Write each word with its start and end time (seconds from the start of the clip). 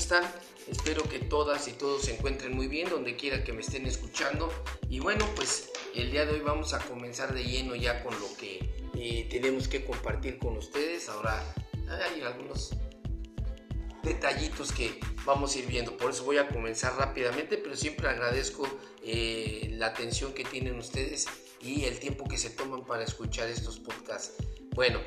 están? 0.00 0.24
Espero 0.66 1.02
que 1.02 1.18
todas 1.18 1.68
y 1.68 1.72
todos 1.72 2.02
se 2.02 2.14
encuentren 2.14 2.56
muy 2.56 2.68
bien 2.68 2.88
donde 2.88 3.16
quiera 3.16 3.44
que 3.44 3.52
me 3.52 3.60
estén 3.60 3.86
escuchando. 3.86 4.50
Y 4.88 4.98
bueno, 4.98 5.28
pues 5.36 5.70
el 5.94 6.10
día 6.10 6.24
de 6.24 6.32
hoy 6.32 6.40
vamos 6.40 6.72
a 6.72 6.78
comenzar 6.78 7.34
de 7.34 7.44
lleno 7.44 7.74
ya 7.74 8.02
con 8.02 8.18
lo 8.18 8.26
que 8.38 8.88
eh, 8.94 9.28
tenemos 9.30 9.68
que 9.68 9.84
compartir 9.84 10.38
con 10.38 10.56
ustedes. 10.56 11.08
Ahora 11.10 11.44
hay 11.88 12.22
algunos 12.22 12.70
detallitos 14.02 14.72
que 14.72 14.98
vamos 15.26 15.54
a 15.54 15.58
ir 15.58 15.66
viendo. 15.66 15.96
Por 15.98 16.12
eso 16.12 16.24
voy 16.24 16.38
a 16.38 16.48
comenzar 16.48 16.96
rápidamente, 16.96 17.58
pero 17.58 17.76
siempre 17.76 18.08
agradezco 18.08 18.66
eh, 19.04 19.68
la 19.72 19.88
atención 19.88 20.32
que 20.32 20.44
tienen 20.44 20.78
ustedes 20.78 21.26
y 21.60 21.84
el 21.84 21.98
tiempo 21.98 22.24
que 22.26 22.38
se 22.38 22.48
toman 22.48 22.86
para 22.86 23.04
escuchar 23.04 23.48
estos 23.48 23.78
podcasts. 23.78 24.42
Bueno, 24.74 25.00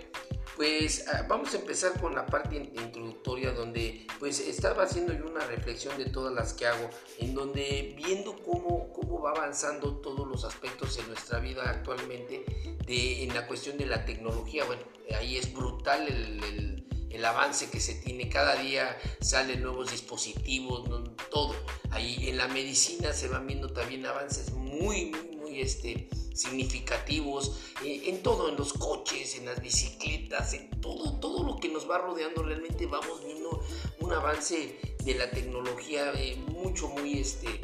pues 0.56 1.06
ah, 1.08 1.26
vamos 1.28 1.54
a 1.54 1.58
empezar 1.58 2.00
con 2.00 2.14
la 2.16 2.26
parte 2.26 2.56
introductoria 2.58 3.52
donde 3.52 4.06
pues 4.20 4.40
estaba 4.40 4.84
haciendo 4.84 5.14
yo 5.14 5.26
una 5.26 5.46
reflexión 5.46 5.98
de 5.98 6.06
todas 6.06 6.34
las 6.34 6.54
que 6.54 6.68
hago, 6.68 6.90
en 7.20 7.34
donde 7.34 7.94
viendo 7.98 8.36
cómo, 8.44 8.92
cómo 8.94 9.22
va 9.22 9.32
avanzando 9.32 9.98
todos 9.98 10.28
los 10.28 10.46
aspectos 10.46 10.98
en 11.00 11.08
nuestra 11.08 11.40
vida 11.40 11.70
actualmente 11.70 12.46
de, 12.86 13.24
en 13.24 13.34
la 13.34 13.48
cuestión 13.48 13.78
de 13.78 13.86
la 13.86 14.06
tecnología, 14.06 14.64
bueno, 14.66 14.84
ahí 15.18 15.38
es 15.38 15.54
brutal 15.54 16.08
el, 16.08 16.86
el, 17.10 17.26
avance 17.26 17.70
que 17.70 17.80
se 17.80 17.96
tiene, 17.96 18.28
cada 18.28 18.56
día 18.56 18.98
salen 19.22 19.62
nuevos 19.64 19.92
dispositivos, 19.92 20.90
todo, 21.32 21.56
ahí 21.92 22.28
en 22.28 22.38
la 22.38 22.50
medicina 22.50 23.14
se 23.14 23.30
van 23.30 23.48
viendo 23.48 23.72
también 23.72 24.06
avances 24.06 24.52
muy, 24.52 25.06
muy, 25.06 25.33
este, 25.58 26.10
significativos, 26.34 27.60
eh, 27.84 28.04
en 28.06 28.24
todo, 28.24 28.50
en 28.50 28.56
los 28.56 28.74
coches, 28.74 29.38
en 29.38 29.46
las 29.46 29.62
bicicletas, 29.62 30.54
en 30.54 30.70
todo, 30.82 31.20
todo 31.20 31.44
lo 31.44 31.58
que 31.58 31.70
nos 31.70 31.90
va 31.90 32.00
rodeando, 32.00 32.44
realmente 32.44 32.86
vamos 32.88 33.24
viendo 33.26 33.64
un 34.00 34.14
avance 34.14 34.80
de 35.04 35.16
la 35.16 35.30
tecnología 35.30 36.12
eh, 36.16 36.36
mucho, 36.48 36.88
muy 36.90 37.20
este, 37.20 37.60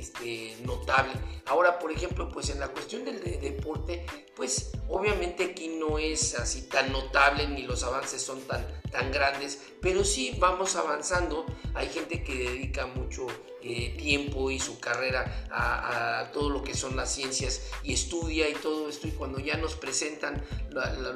este, 0.00 0.56
notable. 0.64 1.12
Ahora, 1.46 1.78
por 1.78 1.92
ejemplo, 1.92 2.28
pues 2.28 2.50
en 2.50 2.58
la 2.58 2.68
cuestión 2.68 3.04
del 3.04 3.20
deporte, 3.20 4.04
pues 4.34 4.72
obviamente 4.88 5.44
aquí 5.44 5.68
no 5.68 5.98
es 5.98 6.34
así 6.34 6.62
tan 6.62 6.90
notable 6.92 7.46
ni 7.48 7.62
los 7.62 7.84
avances 7.84 8.22
son 8.22 8.40
tan, 8.42 8.66
tan 8.90 9.12
grandes, 9.12 9.60
pero 9.80 10.04
sí 10.04 10.36
vamos 10.38 10.76
avanzando. 10.76 11.46
Hay 11.74 11.88
gente 11.88 12.24
que 12.24 12.34
dedica 12.34 12.86
mucho 12.86 13.26
eh, 13.62 13.94
tiempo 13.98 14.50
y 14.50 14.58
su 14.58 14.80
carrera 14.80 15.46
a, 15.50 16.30
todo 16.32 16.48
lo 16.48 16.64
que 16.64 16.74
son 16.74 16.96
las 16.96 17.12
ciencias 17.14 17.68
y 17.82 17.92
estudia 17.92 18.48
y 18.48 18.54
todo 18.54 18.88
esto 18.88 19.06
y 19.06 19.10
cuando 19.10 19.38
ya 19.38 19.58
nos 19.58 19.74
presentan 19.74 20.42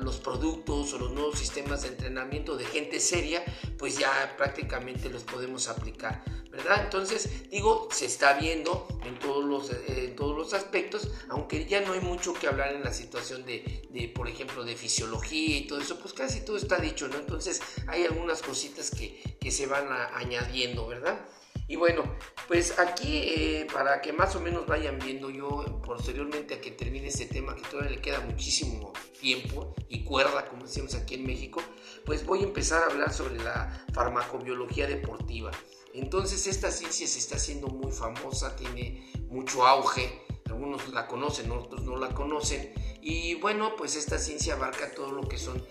los 0.03 0.17
productos 0.19 0.93
o 0.93 0.99
los 0.99 1.13
nuevos 1.13 1.39
sistemas 1.39 1.83
de 1.83 1.89
entrenamiento 1.89 2.59
de 2.59 2.67
gente 2.67 3.01
seria, 3.01 3.43
pues 3.79 3.97
ya 3.97 4.35
prácticamente 4.37 5.09
los 5.09 5.23
podemos 5.23 5.69
aplicar, 5.69 6.23
¿verdad? 6.55 6.85
Entonces, 6.85 7.51
digo, 7.51 7.89
se 7.91 8.07
está 8.07 8.35
viendo 8.35 8.87
en 9.05 9.19
todos 9.19 9.45
los, 9.45 9.71
eh, 9.71 10.15
todos 10.17 10.37
los 10.37 10.55
aspectos, 10.55 11.09
aunque 11.29 11.67
ya 11.67 11.81
no 11.81 11.93
hay 11.93 12.01
mucho 12.01 12.33
que 12.35 12.47
hablar 12.47 12.73
en 12.75 12.85
la 12.85 12.93
situación 12.93 13.45
de, 13.45 13.83
de, 13.91 14.09
por 14.09 14.29
ejemplo, 14.29 14.65
de 14.65 14.77
fisiología 14.77 15.59
y 15.59 15.67
todo 15.67 15.81
eso, 15.81 15.99
pues 15.99 16.15
casi 16.15 16.41
todo 16.45 16.57
está 16.57 16.79
dicho, 16.79 17.09
¿no? 17.09 17.17
Entonces, 17.17 17.61
hay 17.87 18.05
algunas 18.05 18.43
cositas 18.43 18.91
que, 18.91 19.37
que 19.41 19.51
se 19.51 19.67
van 19.67 19.89
añadiendo, 20.15 20.87
¿verdad? 20.87 21.21
Y 21.67 21.77
bueno, 21.77 22.05
pues 22.47 22.79
aquí 22.79 23.23
eh, 23.25 23.67
para 23.73 24.03
que 24.03 24.13
más 24.13 24.37
o 24.37 24.41
menos 24.41 24.67
vayan 24.67 24.99
viendo 24.99 25.31
yo 25.31 25.81
posteriormente 25.85 26.55
a 26.55 26.61
que 26.61 26.71
termine 26.71 27.09
este 27.09 27.25
tema, 27.27 27.57
que 27.57 27.63
todavía 27.63 27.93
le 27.93 28.01
queda 28.03 28.21
muchísimo 28.21 28.93
tiempo 29.25 29.75
y 29.89 30.05
cuerda, 30.05 30.45
como 30.51 30.65
decimos 30.65 30.95
aquí 30.95 31.15
en 31.15 31.27
México, 31.27 31.63
pues 32.05 32.27
voy 32.27 32.41
a 32.41 32.43
empezar 32.43 32.83
a 32.83 32.93
hablar 32.93 33.11
sobre 33.11 33.43
la 33.43 33.87
farmacobiología 33.95 34.87
deportiva. 34.87 35.51
Entonces 35.95 36.47
esta 36.47 36.71
ciencia 36.71 37.07
se 37.07 37.19
está 37.19 37.37
haciendo 37.37 37.69
muy 37.69 37.91
famosa, 37.91 38.55
tiene 38.55 39.11
mucho 39.31 39.67
auge, 39.67 40.21
algunos 40.45 40.93
la 40.93 41.07
conocen, 41.07 41.51
otros 41.51 41.85
no 41.85 41.97
la 41.97 42.11
conocen. 42.11 42.75
Y 43.01 43.37
bueno, 43.37 43.77
pues 43.77 43.97
esta 43.97 44.19
ciencia 44.19 44.55
abarca 44.55 44.95
todo 44.95 45.11
lo 45.13 45.27
que 45.27 45.39
son 45.39 45.65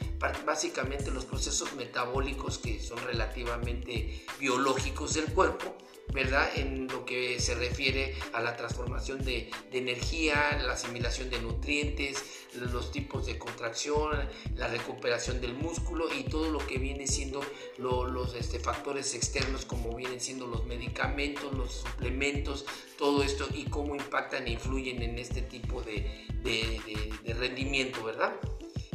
básicamente 0.45 1.11
los 1.11 1.25
procesos 1.25 1.73
metabólicos 1.75 2.57
que 2.57 2.81
son 2.81 2.97
relativamente 3.05 4.25
biológicos 4.39 5.13
del 5.13 5.31
cuerpo 5.31 5.75
¿verdad? 6.11 6.49
En 6.55 6.87
lo 6.87 7.05
que 7.05 7.39
se 7.39 7.55
refiere 7.55 8.15
a 8.33 8.41
la 8.41 8.55
transformación 8.55 9.23
de, 9.23 9.49
energía, 9.71 10.59
la 10.61 10.73
asimilación 10.73 11.29
de 11.29 11.41
nutrientes, 11.41 12.23
los 12.53 12.91
tipos 12.91 13.25
de 13.25 13.39
contracción, 13.39 14.29
la 14.55 14.67
recuperación 14.67 15.41
del 15.41 15.53
músculo 15.55 16.13
y 16.13 16.23
todo 16.23 16.51
lo 16.51 16.59
que 16.59 16.77
viene 16.77 17.07
siendo 17.07 17.41
los 17.77 18.35
este, 18.35 18.59
factores 18.59 19.15
externos 19.15 19.65
como 19.65 19.95
vienen 19.95 20.21
siendo 20.21 20.45
los 20.45 20.65
medicamentos, 20.65 21.53
los 21.53 21.73
suplementos, 21.73 22.65
todo 22.97 23.23
esto 23.23 23.47
y 23.53 23.65
cómo 23.65 23.95
impactan 23.95 24.47
e 24.47 24.51
influyen 24.51 25.01
en 25.01 25.17
este 25.17 25.41
tipo 25.41 25.81
de, 25.81 26.27
de 26.43 27.33
rendimiento, 27.33 28.03
¿verdad? 28.03 28.33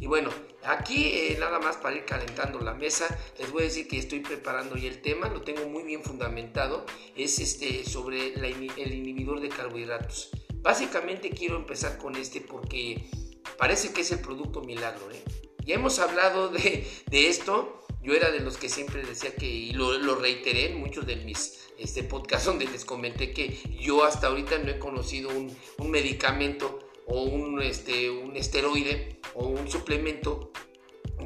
Y 0.01 0.07
bueno, 0.07 0.31
aquí 0.65 1.07
eh, 1.13 1.37
nada 1.41 1.59
más 1.59 1.77
para 1.77 1.97
ir 1.97 2.05
calentando 2.05 2.61
la 2.61 2.75
mesa, 2.75 3.07
les 3.39 3.51
voy 3.51 3.63
a 3.63 3.65
decir 3.67 3.89
que 3.89 3.99
estoy 3.99 4.21
preparando 4.21 4.77
ya 4.77 4.89
el 4.89 5.03
tema, 5.03 5.29
lo 5.29 5.43
tengo 5.43 5.69
muy 5.69 5.83
bien 5.83 6.03
fundamentado, 6.03 6.87
es 7.17 7.39
este 7.41 7.85
sobre 7.85 8.35
el 8.35 8.95
inhibidor 8.95 9.41
de 9.41 9.49
carbohidratos. 9.49 10.31
Básicamente 10.61 11.31
quiero 11.31 11.57
empezar 11.57 11.99
con 11.99 12.17
este 12.17 12.41
porque 12.41 13.09
parece 13.57 13.93
que 13.93 14.03
es 14.03 14.11
el 14.13 14.21
producto 14.21 14.61
milagro. 14.61 15.11
¿eh? 15.11 15.23
Ya 15.65 15.75
hemos 15.75 15.99
hablado 15.99 16.49
de, 16.49 16.87
esto, 17.11 17.87
yo 18.03 18.15
era 18.15 18.31
de 18.31 18.41
los 18.41 18.57
que 18.57 18.69
siempre 18.69 19.03
decía 19.03 19.35
que, 19.35 19.47
y 19.47 19.73
lo, 19.73 20.15
reiteré 20.17 20.71
en 20.71 20.81
muchos 20.81 21.07
de 21.07 21.17
mis 21.17 21.69
este, 21.79 22.03
podcasts 22.03 22.47
donde 22.47 22.67
les 22.67 22.85
comenté 22.85 23.33
que 23.33 23.59
yo 23.81 24.05
hasta 24.05 24.29
ahorita 24.29 24.59
no 24.59 24.71
he 24.71 24.79
conocido 24.79 25.31
un, 25.31 25.57
un 25.79 25.91
medicamento 25.91 26.88
o 27.09 27.23
un, 27.23 27.63
este, 27.63 28.11
un 28.11 28.37
esteroide 28.37 29.21
o 29.35 29.47
un 29.47 29.71
suplemento 29.71 30.51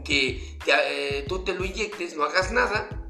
que 0.05 0.57
eh, 0.67 1.25
tú 1.29 1.45
te 1.45 1.55
lo 1.55 1.65
inyectes, 1.65 2.17
no 2.17 2.25
hagas 2.25 2.53
nada 2.53 3.02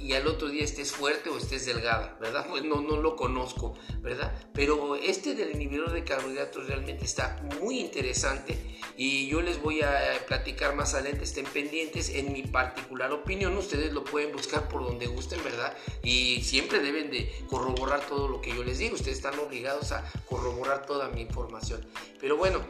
y 0.00 0.14
al 0.14 0.26
otro 0.26 0.48
día 0.48 0.64
estés 0.64 0.92
fuerte 0.92 1.28
o 1.28 1.36
estés 1.36 1.66
delgada, 1.66 2.16
¿verdad? 2.20 2.46
Pues 2.48 2.64
no, 2.64 2.80
no 2.80 2.96
lo 2.96 3.16
conozco, 3.16 3.76
¿verdad? 4.00 4.32
Pero 4.54 4.96
este 4.96 5.34
del 5.34 5.54
inhibidor 5.54 5.92
de 5.92 6.04
carbohidratos 6.04 6.66
realmente 6.66 7.04
está 7.04 7.40
muy 7.60 7.80
interesante 7.80 8.58
y 8.96 9.28
yo 9.28 9.42
les 9.42 9.60
voy 9.62 9.82
a 9.82 9.90
platicar 10.26 10.74
más 10.74 10.94
adelante, 10.94 11.24
estén 11.24 11.44
pendientes 11.46 12.10
en 12.10 12.32
mi 12.32 12.42
particular 12.42 13.12
opinión, 13.12 13.56
ustedes 13.56 13.92
lo 13.92 14.04
pueden 14.04 14.32
buscar 14.32 14.68
por 14.68 14.84
donde 14.84 15.06
gusten, 15.06 15.42
¿verdad? 15.44 15.76
Y 16.02 16.42
siempre 16.42 16.80
deben 16.80 17.10
de 17.10 17.30
corroborar 17.48 18.00
todo 18.06 18.28
lo 18.28 18.40
que 18.40 18.54
yo 18.54 18.64
les 18.64 18.78
digo, 18.78 18.94
ustedes 18.94 19.18
están 19.18 19.38
obligados 19.38 19.92
a 19.92 20.04
corroborar 20.26 20.86
toda 20.86 21.08
mi 21.08 21.22
información. 21.22 21.86
Pero 22.20 22.36
bueno, 22.36 22.60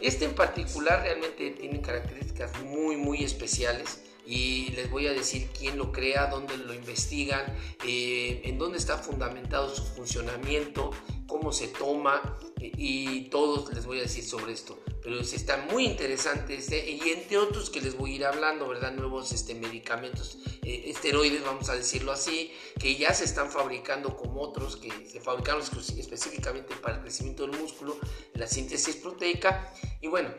este 0.00 0.24
en 0.24 0.34
particular 0.34 1.02
realmente 1.02 1.50
tiene 1.50 1.80
características 1.80 2.62
muy, 2.62 2.96
muy 2.96 3.22
especiales 3.22 4.00
y 4.26 4.70
les 4.70 4.90
voy 4.90 5.06
a 5.06 5.12
decir 5.12 5.48
quién 5.58 5.76
lo 5.76 5.92
crea, 5.92 6.26
dónde 6.26 6.56
lo 6.56 6.72
investigan, 6.74 7.44
eh, 7.86 8.42
en 8.44 8.58
dónde 8.58 8.78
está 8.78 8.98
fundamentado 8.98 9.74
su 9.74 9.82
funcionamiento, 9.82 10.90
cómo 11.26 11.52
se 11.52 11.68
toma 11.68 12.38
y 12.58 13.28
todos 13.28 13.72
les 13.74 13.86
voy 13.86 13.98
a 13.98 14.02
decir 14.02 14.24
sobre 14.24 14.52
esto. 14.52 14.78
Pero 15.02 15.20
está 15.20 15.58
muy 15.70 15.84
interesante 15.84 16.56
este, 16.56 16.90
y 16.90 17.00
entre 17.10 17.36
otros 17.36 17.68
que 17.68 17.82
les 17.82 17.96
voy 17.96 18.12
a 18.12 18.16
ir 18.16 18.24
hablando, 18.24 18.66
¿verdad? 18.68 18.92
Nuevos 18.92 19.32
este, 19.32 19.54
medicamentos, 19.54 20.38
eh, 20.62 20.84
esteroides, 20.86 21.44
vamos 21.44 21.68
a 21.68 21.74
decirlo 21.74 22.10
así, 22.12 22.52
que 22.80 22.96
ya 22.96 23.12
se 23.12 23.24
están 23.24 23.50
fabricando 23.50 24.16
como 24.16 24.40
otros 24.40 24.76
que 24.76 24.90
se 25.06 25.20
fabricaron 25.20 25.60
específicamente 25.62 26.74
para 26.76 26.96
el 26.96 27.02
crecimiento 27.02 27.46
del 27.46 27.60
músculo, 27.60 27.98
la 28.32 28.46
síntesis 28.46 28.96
proteica. 28.96 29.74
Y 30.00 30.06
bueno, 30.08 30.30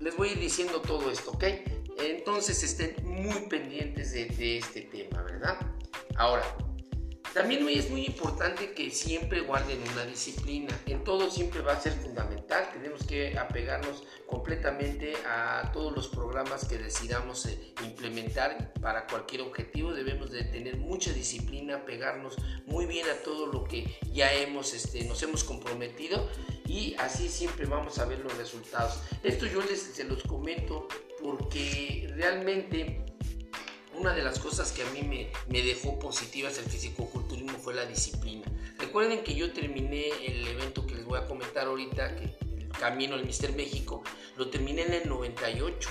les 0.00 0.16
voy 0.16 0.30
a 0.30 0.32
ir 0.32 0.40
diciendo 0.40 0.80
todo 0.80 1.10
esto, 1.10 1.32
¿ok? 1.32 1.44
Entonces 1.98 2.62
estén 2.62 2.96
muy 3.04 3.46
pendientes 3.48 4.12
de, 4.12 4.58
este 4.58 4.82
tema, 4.82 5.22
¿verdad? 5.22 5.58
Ahora, 6.16 6.44
también 7.34 7.68
es 7.68 7.90
muy 7.90 8.06
importante 8.06 8.74
que 8.74 8.92
siempre 8.92 9.40
guarden 9.40 9.82
una 9.92 10.04
disciplina. 10.04 10.78
En 10.86 11.02
todo 11.02 11.28
siempre 11.28 11.62
va 11.62 11.72
a 11.72 11.80
ser 11.80 11.92
fundamental. 11.92 12.68
Tenemos 12.72 13.04
que 13.04 13.36
apegarnos 13.36 14.04
completamente 14.26 15.14
a 15.26 15.70
todos 15.72 15.92
los 15.92 16.06
programas 16.06 16.64
que 16.64 16.78
decidamos 16.78 17.46
eh, 17.46 17.74
implementar 17.82 18.72
para 18.80 19.08
cualquier 19.08 19.42
objetivo. 19.42 19.92
Debemos 19.92 20.30
de 20.30 20.44
tener 20.44 20.76
mucha 20.76 21.12
disciplina, 21.12 21.84
pegarnos 21.84 22.36
muy 22.66 22.86
bien 22.86 23.08
a 23.08 23.22
todo 23.24 23.46
lo 23.46 23.64
que 23.64 23.98
ya 24.12 24.32
hemos, 24.32 24.72
este, 24.72 25.02
nos 25.04 25.20
hemos 25.24 25.42
comprometido 25.42 26.28
y 26.66 26.94
así 26.98 27.28
siempre 27.28 27.66
vamos 27.66 27.98
a 27.98 28.04
ver 28.04 28.20
los 28.20 28.36
resultados. 28.36 29.00
Esto 29.24 29.46
yo 29.46 29.60
les 29.62 29.82
se 29.82 30.04
los 30.04 30.22
comento 30.22 30.86
porque 31.24 32.12
realmente 32.16 33.02
una 33.94 34.12
de 34.12 34.22
las 34.22 34.38
cosas 34.38 34.72
que 34.72 34.82
a 34.82 34.90
mí 34.90 35.00
me, 35.02 35.30
me 35.48 35.62
dejó 35.62 35.98
positivas 35.98 36.58
el 36.58 36.66
fisicoculturismo 36.66 37.56
fue 37.58 37.72
la 37.72 37.86
disciplina. 37.86 38.44
Recuerden 38.78 39.24
que 39.24 39.34
yo 39.34 39.50
terminé 39.50 40.08
el 40.22 40.46
evento 40.46 40.86
que 40.86 40.96
les 40.96 41.06
voy 41.06 41.18
a 41.18 41.26
comentar 41.26 41.66
ahorita, 41.66 42.14
que 42.16 42.24
el 42.24 42.68
camino 42.78 43.14
al 43.14 43.24
Mister 43.24 43.54
México, 43.54 44.02
lo 44.36 44.50
terminé 44.50 44.82
en 44.82 44.92
el 44.92 45.08
98, 45.08 45.88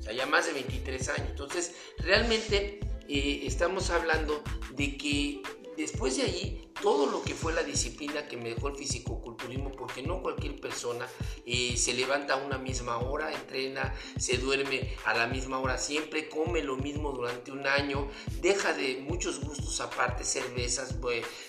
o 0.00 0.02
sea, 0.02 0.12
ya 0.12 0.26
más 0.26 0.46
de 0.46 0.54
23 0.54 1.08
años. 1.10 1.28
Entonces, 1.30 1.76
realmente 1.98 2.80
eh, 3.08 3.42
estamos 3.44 3.90
hablando 3.90 4.42
de 4.74 4.96
que 4.96 5.40
después 5.76 6.16
de 6.16 6.22
allí, 6.22 6.64
todo 6.80 7.06
lo 7.06 7.22
que 7.22 7.34
fue 7.34 7.52
la 7.52 7.62
disciplina 7.62 8.26
que 8.26 8.36
me 8.36 8.50
dejó 8.50 8.68
el 8.68 8.76
fisicoculturismo, 8.76 9.72
porque 9.72 10.02
no 10.02 10.20
cualquier 10.22 10.60
persona 10.60 11.06
eh, 11.46 11.76
se 11.76 11.94
levanta 11.94 12.34
a 12.34 12.36
una 12.36 12.58
misma 12.58 12.98
hora, 12.98 13.32
entrena, 13.32 13.94
se 14.18 14.38
duerme 14.38 14.94
a 15.04 15.14
la 15.14 15.26
misma 15.26 15.58
hora 15.58 15.78
siempre, 15.78 16.28
come 16.28 16.62
lo 16.62 16.76
mismo 16.76 17.12
durante 17.12 17.52
un 17.52 17.66
año, 17.66 18.08
deja 18.40 18.72
de 18.72 18.98
muchos 19.08 19.40
gustos 19.40 19.80
aparte, 19.80 20.24
cervezas, 20.24 20.96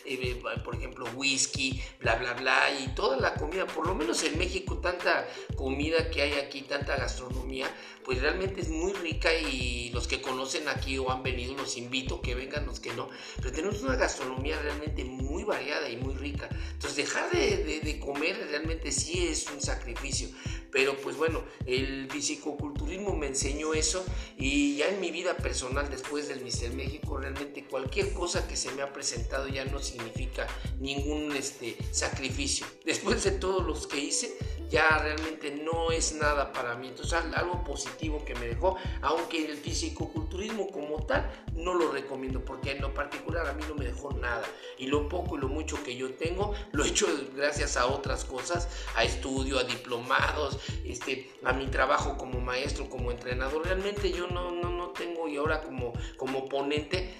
eh, 0.05 0.41
por 0.63 0.75
ejemplo, 0.75 1.05
whisky, 1.15 1.81
bla, 1.99 2.15
bla, 2.15 2.33
bla, 2.33 2.71
y 2.79 2.87
toda 2.89 3.17
la 3.17 3.33
comida, 3.33 3.65
por 3.67 3.87
lo 3.87 3.95
menos 3.95 4.23
en 4.23 4.37
México, 4.37 4.77
tanta 4.77 5.27
comida 5.55 6.09
que 6.11 6.21
hay 6.21 6.33
aquí, 6.33 6.61
tanta 6.61 6.95
gastronomía, 6.95 7.67
pues 8.03 8.21
realmente 8.21 8.61
es 8.61 8.69
muy 8.69 8.93
rica 8.93 9.33
y 9.33 9.89
los 9.89 10.07
que 10.07 10.21
conocen 10.21 10.67
aquí 10.69 10.97
o 10.97 11.11
han 11.11 11.23
venido, 11.23 11.55
los 11.55 11.75
invito 11.75 12.21
que 12.21 12.35
vengan, 12.35 12.65
los 12.65 12.79
que 12.79 12.93
no, 12.93 13.09
pero 13.37 13.51
tenemos 13.51 13.81
una 13.81 13.95
gastronomía 13.95 14.14
realmente 14.61 15.03
muy 15.03 15.43
variada 15.43 15.89
y 15.89 15.97
muy 15.97 16.13
rica. 16.13 16.49
Entonces 16.73 16.95
dejar 16.95 17.29
de, 17.31 17.81
de, 17.83 17.99
comer 17.99 18.37
realmente 18.49 18.91
sí 18.91 19.27
es 19.27 19.49
un 19.49 19.61
sacrificio. 19.61 20.29
Pero 20.71 20.97
pues 20.97 21.15
bueno, 21.15 21.43
el 21.65 22.09
fisicoculturismo 22.11 23.15
me 23.15 23.27
enseñó 23.27 23.73
eso 23.73 24.05
y 24.37 24.77
ya 24.77 24.89
en 24.89 24.99
mi 24.99 25.09
vida 25.09 25.37
personal 25.37 25.89
después 25.89 26.27
del 26.27 26.41
Mister 26.41 26.73
México 26.73 27.17
realmente 27.17 27.63
cualquier 27.65 28.13
cosa 28.13 28.45
que 28.47 28.57
se 28.57 28.71
me 28.71 28.81
ha 28.81 28.91
presentado 28.91 29.47
ya 29.47 29.63
no 29.65 29.79
significa 29.79 30.47
ningún 30.79 31.33
este, 31.35 31.77
sacrificio. 31.91 32.65
Después 32.83 33.23
de 33.23 33.31
todos 33.31 33.65
los 33.65 33.87
que 33.87 33.99
hice, 33.99 34.37
ya 34.69 34.97
realmente 34.99 35.51
no 35.51 35.91
es 35.91 36.13
nada 36.13 36.51
para 36.51 36.75
mí. 36.75 36.87
Entonces, 36.87 37.19
algo 37.35 37.63
positivo 37.63 38.23
que 38.25 38.35
me 38.35 38.47
dejó, 38.47 38.77
aunque 39.01 39.45
el 39.45 39.57
fisicoculturismo 39.57 40.67
como 40.69 41.05
tal 41.05 41.29
no 41.55 41.73
lo 41.73 41.91
recomiendo, 41.91 42.43
porque 42.43 42.71
en 42.71 42.81
lo 42.81 42.93
particular 42.93 43.47
a 43.47 43.53
mí 43.53 43.63
no 43.67 43.75
me 43.75 43.85
dejó 43.85 44.11
nada. 44.13 44.43
Y 44.77 44.87
lo 44.87 45.07
poco 45.07 45.37
y 45.37 45.39
lo 45.41 45.47
mucho 45.47 45.81
que 45.83 45.95
yo 45.95 46.13
tengo, 46.15 46.53
lo 46.71 46.83
he 46.83 46.89
hecho 46.89 47.07
gracias 47.35 47.77
a 47.77 47.87
otras 47.87 48.25
cosas, 48.25 48.67
a 48.95 49.03
estudio, 49.03 49.59
a 49.59 49.63
diplomados, 49.63 50.59
este, 50.83 51.31
a 51.43 51.53
mi 51.53 51.67
trabajo 51.67 52.17
como 52.17 52.39
maestro, 52.39 52.89
como 52.89 53.11
entrenador. 53.11 53.65
Realmente 53.65 54.11
yo 54.11 54.27
no, 54.27 54.51
no, 54.51 54.69
no 54.69 54.89
tengo, 54.89 55.27
y 55.27 55.37
ahora 55.37 55.61
como, 55.61 55.93
como 56.17 56.47
ponente, 56.49 57.15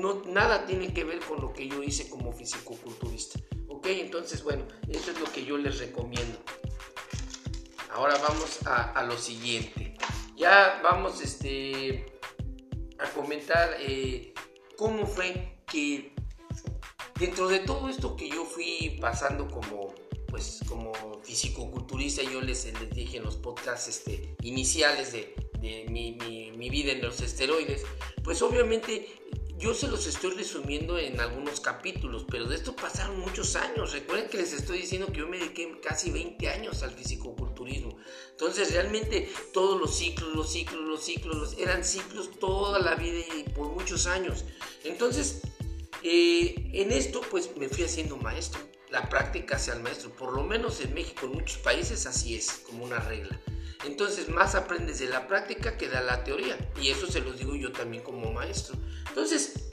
no, 0.00 0.22
nada 0.26 0.66
tiene 0.66 0.92
que 0.92 1.04
ver 1.04 1.20
con 1.20 1.40
lo 1.40 1.52
que 1.52 1.68
yo 1.68 1.82
hice 1.82 2.08
como 2.08 2.32
fisicoculturista. 2.32 3.38
¿Ok? 3.68 3.86
Entonces, 3.88 4.42
bueno, 4.42 4.64
esto 4.88 5.10
es 5.10 5.20
lo 5.20 5.30
que 5.32 5.44
yo 5.44 5.58
les 5.58 5.78
recomiendo. 5.78 6.38
Ahora 7.96 8.18
vamos 8.18 8.58
a, 8.66 9.02
lo 9.04 9.16
siguiente. 9.16 9.94
Ya 10.36 10.80
vamos 10.82 11.22
este, 11.22 12.04
a 12.98 13.08
comentar 13.08 13.70
eh, 13.80 14.34
cómo 14.76 15.06
fue 15.06 15.60
que 15.66 16.12
dentro 17.18 17.48
de 17.48 17.60
todo 17.60 17.88
esto 17.88 18.14
que 18.14 18.28
yo 18.28 18.44
fui 18.44 18.98
pasando 19.00 19.48
como 19.48 19.94
pues 20.28 20.60
como 20.68 20.92
fisicoculturista 21.22 22.22
yo 22.22 22.42
les, 22.42 22.66
les 22.66 22.90
dije 22.90 23.16
en 23.16 23.24
los 23.24 23.36
podcasts 23.36 23.88
este, 23.88 24.36
iniciales 24.42 25.12
de, 25.12 25.34
mi, 25.88 26.18
mi, 26.54 26.68
vida 26.68 26.92
en 26.92 27.00
los 27.00 27.22
esteroides 27.22 27.82
pues 28.22 28.42
obviamente 28.42 29.08
yo 29.58 29.74
se 29.74 29.88
los 29.88 30.06
estoy 30.06 30.32
resumiendo 30.32 30.98
en 30.98 31.18
algunos 31.18 31.60
capítulos, 31.60 32.26
pero 32.30 32.44
de 32.44 32.56
esto 32.56 32.76
pasaron 32.76 33.18
muchos 33.20 33.56
años. 33.56 33.92
Recuerden 33.92 34.28
que 34.28 34.36
les 34.36 34.52
estoy 34.52 34.78
diciendo 34.78 35.06
que 35.06 35.20
yo 35.20 35.28
me 35.28 35.38
dediqué 35.38 35.80
casi 35.80 36.10
20 36.10 36.48
años 36.50 36.82
al 36.82 36.90
fisicoculturismo. 36.90 37.96
Entonces 38.32 38.72
realmente 38.72 39.30
todos 39.54 39.80
los 39.80 39.96
ciclos, 39.96 40.34
los 40.34 40.52
ciclos, 40.52 40.82
los 40.82 41.02
ciclos, 41.02 41.56
eran 41.58 41.84
ciclos 41.84 42.38
toda 42.38 42.78
la 42.80 42.96
vida 42.96 43.24
y 43.34 43.48
por 43.50 43.68
muchos 43.68 44.06
años. 44.06 44.44
Entonces, 44.84 45.40
eh, 46.02 46.70
en 46.74 46.92
esto 46.92 47.22
pues 47.30 47.56
me 47.56 47.68
fui 47.68 47.84
haciendo 47.84 48.16
maestro. 48.16 48.60
La 48.96 49.10
práctica 49.10 49.56
hacia 49.56 49.74
el 49.74 49.82
maestro. 49.82 50.08
Por 50.08 50.32
lo 50.32 50.42
menos 50.42 50.80
en 50.80 50.94
México, 50.94 51.26
en 51.26 51.32
muchos 51.32 51.58
países 51.58 52.06
así 52.06 52.34
es, 52.34 52.62
como 52.66 52.82
una 52.82 52.98
regla. 52.98 53.38
Entonces 53.84 54.30
más 54.30 54.54
aprendes 54.54 55.00
de 55.00 55.06
la 55.06 55.28
práctica 55.28 55.76
que 55.76 55.86
de 55.86 56.02
la 56.02 56.24
teoría. 56.24 56.56
Y 56.80 56.88
eso 56.88 57.06
se 57.06 57.20
los 57.20 57.38
digo 57.38 57.54
yo 57.54 57.72
también 57.72 58.02
como 58.02 58.32
maestro. 58.32 58.74
Entonces, 59.06 59.68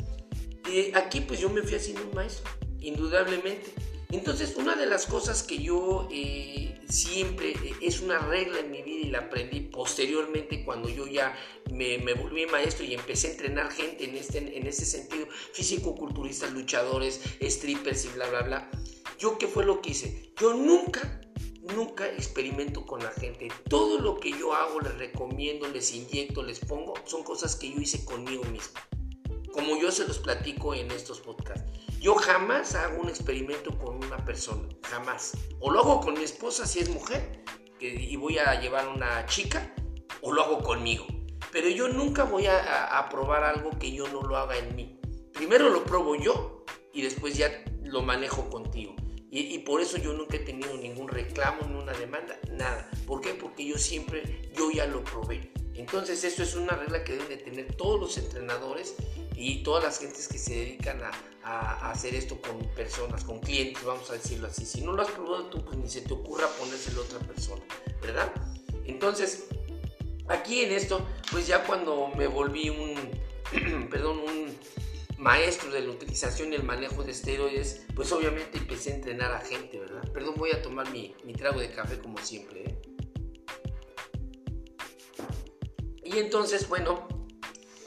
eh, 0.69 0.91
aquí 0.95 1.21
pues 1.21 1.39
yo 1.39 1.49
me 1.49 1.61
fui 1.61 1.75
haciendo 1.75 2.03
un 2.05 2.13
maestro, 2.13 2.51
indudablemente. 2.81 3.71
Entonces, 4.13 4.56
una 4.57 4.75
de 4.75 4.86
las 4.86 5.07
cosas 5.07 5.42
que 5.42 5.57
yo 5.57 6.07
eh, 6.12 6.80
siempre 6.88 7.50
eh, 7.50 7.74
es 7.81 8.00
una 8.00 8.19
regla 8.19 8.60
en 8.60 8.69
mi 8.69 8.83
vida 8.83 9.07
y 9.07 9.10
la 9.10 9.19
aprendí 9.21 9.62
posteriormente 9.62 10.63
cuando 10.63 10.88
yo 10.88 11.07
ya 11.07 11.36
me, 11.71 11.98
volví 12.13 12.45
maestro 12.45 12.86
y 12.86 12.94
empecé 12.94 13.30
a 13.30 13.31
entrenar 13.31 13.71
gente 13.71 14.06
en, 14.06 14.15
este, 14.15 14.38
en 14.38 14.68
ese 14.68 14.86
sentido, 14.86 15.25
físico-culturistas, 15.54 16.54
luchadores, 16.54 17.21
strippers 17.42 18.06
y 18.06 18.10
bla, 18.10 18.30
bla, 18.30 18.42
bla. 18.44 18.71
Yo, 19.18 19.39
¿qué 19.39 19.48
fue 19.48 19.65
lo 19.65 19.81
que 19.81 19.89
hice? 19.89 20.31
Yo 20.39 20.54
nunca 20.54 21.19
nunca 21.75 22.07
experimento 22.07 22.86
con 22.86 23.01
la 23.01 23.12
gente. 23.13 23.48
Todo 23.68 24.00
lo 24.00 24.19
que 24.19 24.30
yo 24.30 24.54
hago, 24.54 24.80
les 24.81 24.95
recomiendo, 24.95 25.68
les 25.69 25.92
inyecto, 25.92 26.44
les 26.44 26.59
pongo, 26.59 26.94
son 27.06 27.24
cosas 27.24 27.56
que 27.56 27.71
yo 27.71 27.81
hice 27.81 28.06
conmigo 28.06 28.44
mismo. 28.44 28.80
Como 29.51 29.81
yo 29.81 29.92
se 29.92 30.07
los 30.07 30.19
platico 30.19 30.75
en 30.75 30.92
estos 30.92 31.19
podcasts. 31.19 31.63
Yo 32.03 32.15
jamás 32.15 32.75
hago 32.75 33.01
un 33.01 33.07
experimento 33.07 33.79
con 33.79 33.95
una 33.95 34.17
persona, 34.25 34.67
jamás. 34.83 35.38
O 35.61 35.71
lo 35.71 35.79
hago 35.79 36.01
con 36.01 36.15
mi 36.15 36.23
esposa 36.25 36.67
si 36.67 36.79
es 36.79 36.89
mujer 36.89 37.45
y 37.79 38.17
voy 38.17 38.38
a 38.39 38.59
llevar 38.59 38.89
una 38.89 39.25
chica, 39.25 39.73
o 40.19 40.33
lo 40.33 40.44
hago 40.44 40.59
conmigo. 40.59 41.05
Pero 41.53 41.69
yo 41.69 41.88
nunca 41.88 42.25
voy 42.25 42.47
a, 42.47 43.07
probar 43.09 43.45
algo 43.45 43.69
que 43.79 43.94
yo 43.94 44.05
no 44.09 44.21
lo 44.21 44.35
haga 44.35 44.57
en 44.57 44.75
mí. 44.75 45.00
Primero 45.31 45.69
lo 45.69 45.85
probo 45.85 46.17
yo 46.17 46.65
y 46.91 47.03
después 47.03 47.38
ya 47.38 47.50
lo 47.83 48.01
manejo 48.01 48.49
contigo. 48.49 48.97
Y, 49.31 49.59
por 49.59 49.79
eso 49.79 49.97
yo 49.97 50.11
nunca 50.11 50.35
he 50.35 50.39
tenido 50.39 50.75
ningún 50.75 51.07
reclamo, 51.07 51.61
ni 51.65 51.99
demanda, 51.99 52.38
nada. 52.51 52.91
¿Por 53.07 53.21
qué? 53.21 53.33
Porque 53.33 53.65
yo 53.65 53.77
siempre, 53.77 54.51
yo 54.53 54.71
ya 54.71 54.88
lo 54.88 55.06
probé. 55.06 55.53
Entonces 55.75 56.23
eso 56.23 56.43
es 56.43 56.55
una 56.55 56.75
regla 56.75 57.03
que 57.03 57.13
deben 57.13 57.29
de 57.29 57.37
tener 57.37 57.75
todos 57.75 57.99
los 57.99 58.17
entrenadores 58.17 58.95
y 59.35 59.63
todas 59.63 59.83
las 59.83 59.99
gentes 59.99 60.27
que 60.27 60.37
se 60.37 60.55
dedican 60.55 61.01
a, 61.03 61.11
hacer 61.91 62.15
esto 62.15 62.39
con 62.41 62.57
personas, 62.69 63.25
con 63.25 63.39
clientes, 63.41 63.83
vamos 63.83 64.09
a 64.09 64.13
decirlo 64.13 64.47
así. 64.47 64.65
Si 64.65 64.81
no 64.81 64.93
lo 64.93 65.01
has 65.01 65.11
probado 65.11 65.47
tú, 65.47 65.63
pues 65.65 65.77
ni 65.77 65.89
se 65.89 66.01
te 66.01 66.13
ocurra 66.13 66.47
ponérselo 66.57 67.01
a 67.01 67.05
otra 67.05 67.19
persona, 67.19 67.61
¿verdad? 68.01 68.31
Entonces, 68.85 69.47
aquí 70.29 70.61
en 70.61 70.71
esto, 70.71 71.05
pues 71.31 71.47
ya 71.47 71.65
cuando 71.65 72.07
me 72.15 72.27
volví 72.27 72.69
un, 72.69 73.89
perdón, 73.89 74.19
un 74.19 74.57
maestro 75.18 75.71
de 75.71 75.81
la 75.81 75.92
utilización 75.92 76.51
y 76.51 76.56
el 76.56 76.63
manejo 76.63 77.03
de 77.03 77.11
esteroides, 77.11 77.85
pues 77.95 78.11
obviamente 78.11 78.57
empecé 78.57 78.92
a 78.92 78.95
entrenar 78.95 79.31
a 79.31 79.39
gente, 79.39 79.80
¿verdad? 79.80 80.03
Perdón, 80.11 80.35
voy 80.37 80.51
a 80.51 80.61
tomar 80.61 80.92
mi, 80.92 81.13
trago 81.37 81.59
de 81.59 81.71
café 81.71 81.99
como 81.99 82.18
siempre. 82.19 82.62
Y 86.13 86.19
entonces, 86.19 86.67
bueno, 86.69 87.07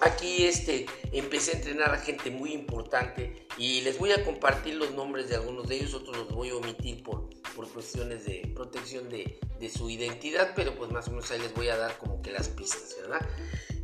aquí 0.00 0.46
este, 0.46 0.86
empecé 1.12 1.52
a 1.52 1.54
entrenar 1.54 1.94
a 1.94 1.98
gente 1.98 2.30
muy 2.30 2.52
importante 2.52 3.46
y 3.56 3.82
les 3.82 3.98
voy 3.98 4.12
a 4.12 4.24
compartir 4.24 4.74
los 4.74 4.92
nombres 4.92 5.28
de 5.28 5.36
algunos 5.36 5.68
de 5.68 5.76
ellos, 5.76 5.94
otros 5.94 6.16
los 6.16 6.32
voy 6.32 6.50
a 6.50 6.56
omitir 6.56 7.02
por, 7.02 7.28
por 7.54 7.68
cuestiones 7.68 8.24
de 8.24 8.50
protección 8.54 9.08
de, 9.08 9.38
de 9.60 9.70
su 9.70 9.88
identidad, 9.88 10.52
pero 10.56 10.74
pues 10.76 10.90
más 10.90 11.06
o 11.08 11.12
menos 11.12 11.30
ahí 11.30 11.40
les 11.40 11.54
voy 11.54 11.68
a 11.68 11.76
dar 11.76 11.96
como 11.98 12.20
que 12.20 12.32
las 12.32 12.48
pistas, 12.48 12.96
¿verdad? 13.00 13.26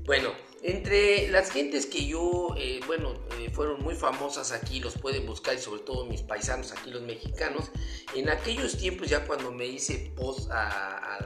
Bueno, 0.05 0.33
entre 0.63 1.29
las 1.29 1.51
gentes 1.53 1.87
que 1.87 2.07
yo, 2.07 2.55
eh, 2.59 2.81
bueno, 2.87 3.15
eh, 3.39 3.51
fueron 3.53 3.83
muy 3.83 3.95
famosas 3.95 4.51
aquí, 4.51 4.81
los 4.81 4.99
pueden 4.99 5.27
buscar 5.27 5.55
y 5.55 5.59
sobre 5.59 5.83
todo 5.83 6.07
mis 6.07 6.23
paisanos 6.23 6.73
aquí, 6.73 6.91
los 6.91 7.03
mexicanos, 7.03 7.71
en 8.15 8.29
aquellos 8.29 8.77
tiempos 8.77 9.09
ya 9.09 9.25
cuando 9.25 9.53
me 9.53 9.67
hice 9.67 10.13
post 10.17 10.51
a, 10.51 11.19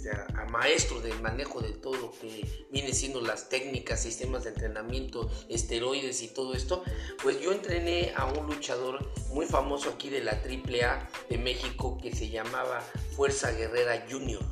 este, 0.00 0.50
maestro 0.50 1.00
del 1.00 1.20
manejo 1.20 1.60
de 1.60 1.72
todo 1.72 1.96
lo 1.96 2.12
que 2.12 2.66
viene 2.70 2.92
siendo 2.92 3.20
las 3.20 3.48
técnicas, 3.48 4.02
sistemas 4.02 4.44
de 4.44 4.50
entrenamiento, 4.50 5.30
esteroides 5.48 6.22
y 6.22 6.28
todo 6.28 6.54
esto, 6.54 6.82
pues 7.22 7.40
yo 7.40 7.52
entrené 7.52 8.12
a 8.16 8.24
un 8.26 8.46
luchador 8.46 9.10
muy 9.28 9.46
famoso 9.46 9.90
aquí 9.90 10.10
de 10.10 10.22
la 10.22 10.32
AAA 10.32 11.08
de 11.28 11.38
México 11.38 11.98
que 12.02 12.14
se 12.14 12.28
llamaba 12.28 12.80
Fuerza 13.14 13.52
Guerrera 13.52 14.06
Junior 14.10 14.44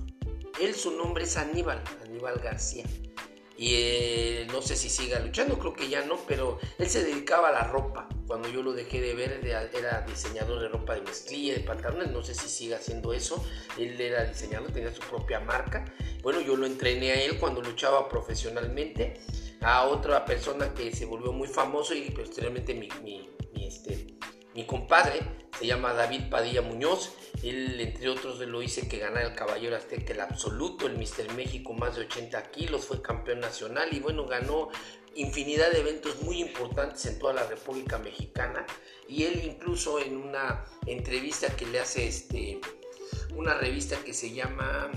él 0.61 0.75
su 0.75 0.90
nombre 0.90 1.25
es 1.25 1.37
Aníbal, 1.37 1.81
Aníbal 2.05 2.40
García. 2.40 2.85
Y 3.59 3.75
eh, 3.75 4.47
no 4.53 4.62
sé 4.62 4.77
si 4.77 4.88
siga 4.88 5.19
luchando, 5.19 5.59
creo 5.59 5.75
que 5.75 5.88
ya 5.88 6.05
no, 6.05 6.17
pero 6.29 6.61
él 6.79 6.88
se 6.88 7.03
dedicaba 7.03 7.49
a 7.49 7.53
la 7.53 7.65
ropa. 7.65 8.09
Cuando 8.29 8.49
yo 8.49 8.62
lo 8.62 8.73
dejé 8.73 9.00
de 9.00 9.15
ver, 9.15 9.41
era 9.45 10.03
diseñador 10.03 10.61
de 10.61 10.69
ropa 10.69 10.95
de 10.95 11.00
mezclilla, 11.00 11.55
de 11.55 11.61
pantalones, 11.61 12.12
no 12.12 12.23
sé 12.23 12.37
si 12.37 12.49
siga 12.49 12.77
haciendo 12.77 13.12
eso. 13.12 13.45
Él 13.77 14.00
era 14.00 14.25
diseñador, 14.25 14.71
tenía 14.71 14.95
su 14.95 15.00
propia 15.00 15.41
marca. 15.41 15.85
Bueno, 16.23 16.41
yo 16.41 16.57
lo 16.57 16.67
entrené 16.67 17.11
a 17.11 17.21
él 17.21 17.37
cuando 17.41 17.61
luchaba 17.61 18.09
profesionalmente. 18.09 19.21
A 19.61 19.87
otra 19.87 20.25
persona 20.25 20.73
que 20.73 20.95
se 20.95 21.05
volvió 21.05 21.33
muy 21.33 21.49
famoso 21.49 21.93
y 21.93 22.11
posteriormente 22.11 22.75
mi, 22.75 22.88
mi, 23.03 23.29
mi 23.55 23.67
este, 23.67 24.07
mi 24.55 24.67
compadre 24.67 25.21
se 25.59 25.67
llama 25.67 25.93
David 25.95 26.31
Padilla 26.31 26.62
Muñoz 26.62 27.12
Él, 27.42 27.80
entre 27.80 28.09
otros, 28.09 28.38
lo 28.40 28.62
hice 28.62 28.88
que 28.88 28.99
ganara 28.99 29.28
el 29.28 29.35
Caballero 29.35 29.76
Azteca, 29.76 30.12
el 30.12 30.21
absoluto, 30.21 30.87
el 30.87 30.97
Mister 30.99 31.33
México, 31.35 31.73
más 31.73 31.97
de 31.97 32.02
80 32.02 32.50
kilos, 32.50 32.85
fue 32.87 33.00
campeón 33.00 33.40
nacional 33.40 33.88
y 33.92 34.00
bueno, 34.00 34.26
ganó 34.26 34.71
infinidad 35.14 35.71
de 35.71 35.80
eventos 35.80 36.23
muy 36.23 36.40
importantes 36.40 37.07
en 37.07 37.18
toda 37.18 37.33
la 37.33 37.45
República 37.45 37.99
Mexicana. 37.99 38.66
Y 39.09 39.25
él 39.25 39.42
incluso 39.45 39.99
en 39.99 40.16
una 40.16 40.64
entrevista 40.87 41.54
que 41.57 41.66
le 41.66 41.80
hace 41.80 42.07
este, 42.07 42.61
una 43.35 43.54
revista 43.54 43.97
que 44.04 44.14
se 44.14 44.33
llama 44.33 44.90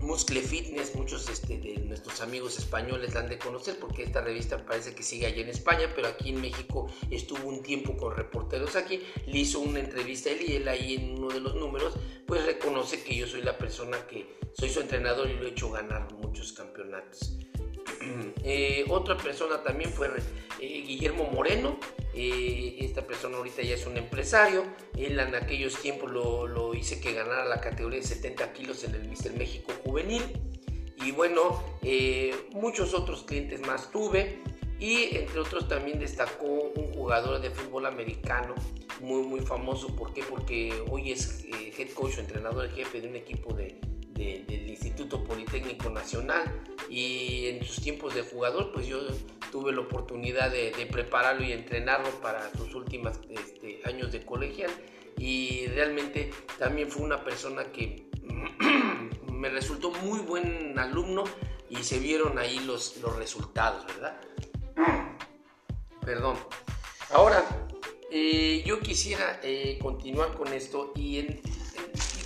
Muscle 0.00 0.40
Fitness, 0.40 0.94
muchos 0.94 1.28
este, 1.28 1.58
de 1.58 1.78
nuestros 1.78 2.20
amigos 2.20 2.58
españoles 2.58 3.14
la 3.14 3.20
han 3.20 3.28
de 3.28 3.38
conocer 3.38 3.78
porque 3.78 4.02
esta 4.02 4.20
revista 4.20 4.64
parece 4.64 4.94
que 4.94 5.02
sigue 5.02 5.26
allá 5.26 5.42
en 5.42 5.48
España, 5.48 5.92
pero 5.94 6.08
aquí 6.08 6.30
en 6.30 6.40
México 6.40 6.90
estuvo 7.10 7.48
un 7.48 7.62
tiempo 7.62 7.96
con 7.96 8.16
reporteros 8.16 8.76
aquí, 8.76 9.02
le 9.26 9.38
hizo 9.38 9.60
una 9.60 9.80
entrevista 9.80 10.30
a 10.30 10.32
él 10.32 10.42
y 10.46 10.56
él 10.56 10.68
ahí 10.68 10.94
en 10.94 11.18
uno 11.18 11.28
de 11.28 11.40
los 11.40 11.54
números 11.54 11.94
pues 12.26 12.44
reconoce 12.44 13.02
que 13.02 13.16
yo 13.16 13.26
soy 13.26 13.42
la 13.42 13.56
persona 13.58 14.06
que 14.06 14.38
soy 14.52 14.68
su 14.68 14.80
entrenador 14.80 15.30
y 15.30 15.34
lo 15.34 15.46
he 15.46 15.50
hecho 15.50 15.70
ganar 15.70 16.12
muchos 16.14 16.52
campeonatos. 16.52 17.38
Eh, 18.44 18.84
otra 18.88 19.16
persona 19.16 19.62
también 19.62 19.90
fue 19.90 20.08
eh, 20.60 20.84
Guillermo 20.86 21.24
Moreno. 21.30 21.78
Eh, 22.20 22.78
esta 22.80 23.06
persona 23.06 23.36
ahorita 23.36 23.62
ya 23.62 23.76
es 23.76 23.86
un 23.86 23.96
empresario. 23.96 24.64
Él 24.96 25.20
en 25.20 25.36
aquellos 25.36 25.80
tiempos 25.80 26.10
lo, 26.10 26.74
hice 26.74 27.00
que 27.00 27.12
ganara 27.12 27.44
la 27.44 27.60
categoría 27.60 28.00
de 28.00 28.06
70 28.06 28.52
kilos 28.54 28.82
en 28.82 28.96
el 28.96 29.08
Mister 29.08 29.32
México 29.34 29.72
Juvenil. 29.84 30.24
Y 30.96 31.12
bueno, 31.12 31.62
muchos 32.50 32.92
otros 32.92 33.22
clientes 33.22 33.60
más 33.60 33.92
tuve. 33.92 34.40
Y 34.80 35.16
entre 35.16 35.38
otros 35.38 35.68
también 35.68 36.00
destacó 36.00 36.72
un 36.74 36.92
jugador 36.92 37.40
de 37.40 37.50
fútbol 37.50 37.86
americano 37.86 38.56
muy, 39.00 39.22
muy 39.22 39.40
famoso. 39.40 39.94
¿Por 39.94 40.12
qué? 40.12 40.24
Porque 40.28 40.72
hoy 40.90 41.12
es 41.12 41.44
head 41.78 41.90
coach 41.90 42.18
o 42.18 42.20
entrenador 42.20 42.68
jefe 42.70 43.00
de 43.00 43.08
un 43.08 43.14
equipo 43.14 43.54
de, 43.54 43.78
del 44.18 44.68
Instituto 44.68 45.22
Politécnico 45.22 45.90
Nacional 45.90 46.62
y 46.90 47.46
en 47.46 47.64
sus 47.64 47.80
tiempos 47.80 48.14
de 48.14 48.22
jugador 48.22 48.72
pues 48.72 48.86
yo 48.86 49.00
tuve 49.52 49.72
la 49.72 49.80
oportunidad 49.80 50.50
de, 50.50 50.88
prepararlo 50.90 51.44
y 51.44 51.52
entrenarlo 51.52 52.10
para 52.20 52.50
sus 52.56 52.74
últimos 52.74 53.18
este, 53.30 53.80
años 53.84 54.10
de 54.12 54.24
colegial 54.24 54.70
y 55.16 55.66
realmente 55.68 56.30
también 56.58 56.90
fue 56.90 57.02
una 57.02 57.22
persona 57.22 57.64
que 57.72 58.08
me 59.32 59.48
resultó 59.48 59.92
muy 60.02 60.18
buen 60.18 60.78
alumno 60.78 61.24
y 61.70 61.76
se 61.76 61.98
vieron 61.98 62.38
ahí 62.38 62.58
los, 62.60 62.96
los 62.98 63.16
resultados, 63.16 63.86
¿verdad? 63.86 64.20
Perdón. 66.04 66.36
Ahora, 67.10 67.44
eh, 68.10 68.62
yo 68.66 68.80
quisiera 68.80 69.40
eh, 69.42 69.78
continuar 69.80 70.34
con 70.34 70.52
esto 70.52 70.92
y 70.96 71.18
en, 71.18 71.40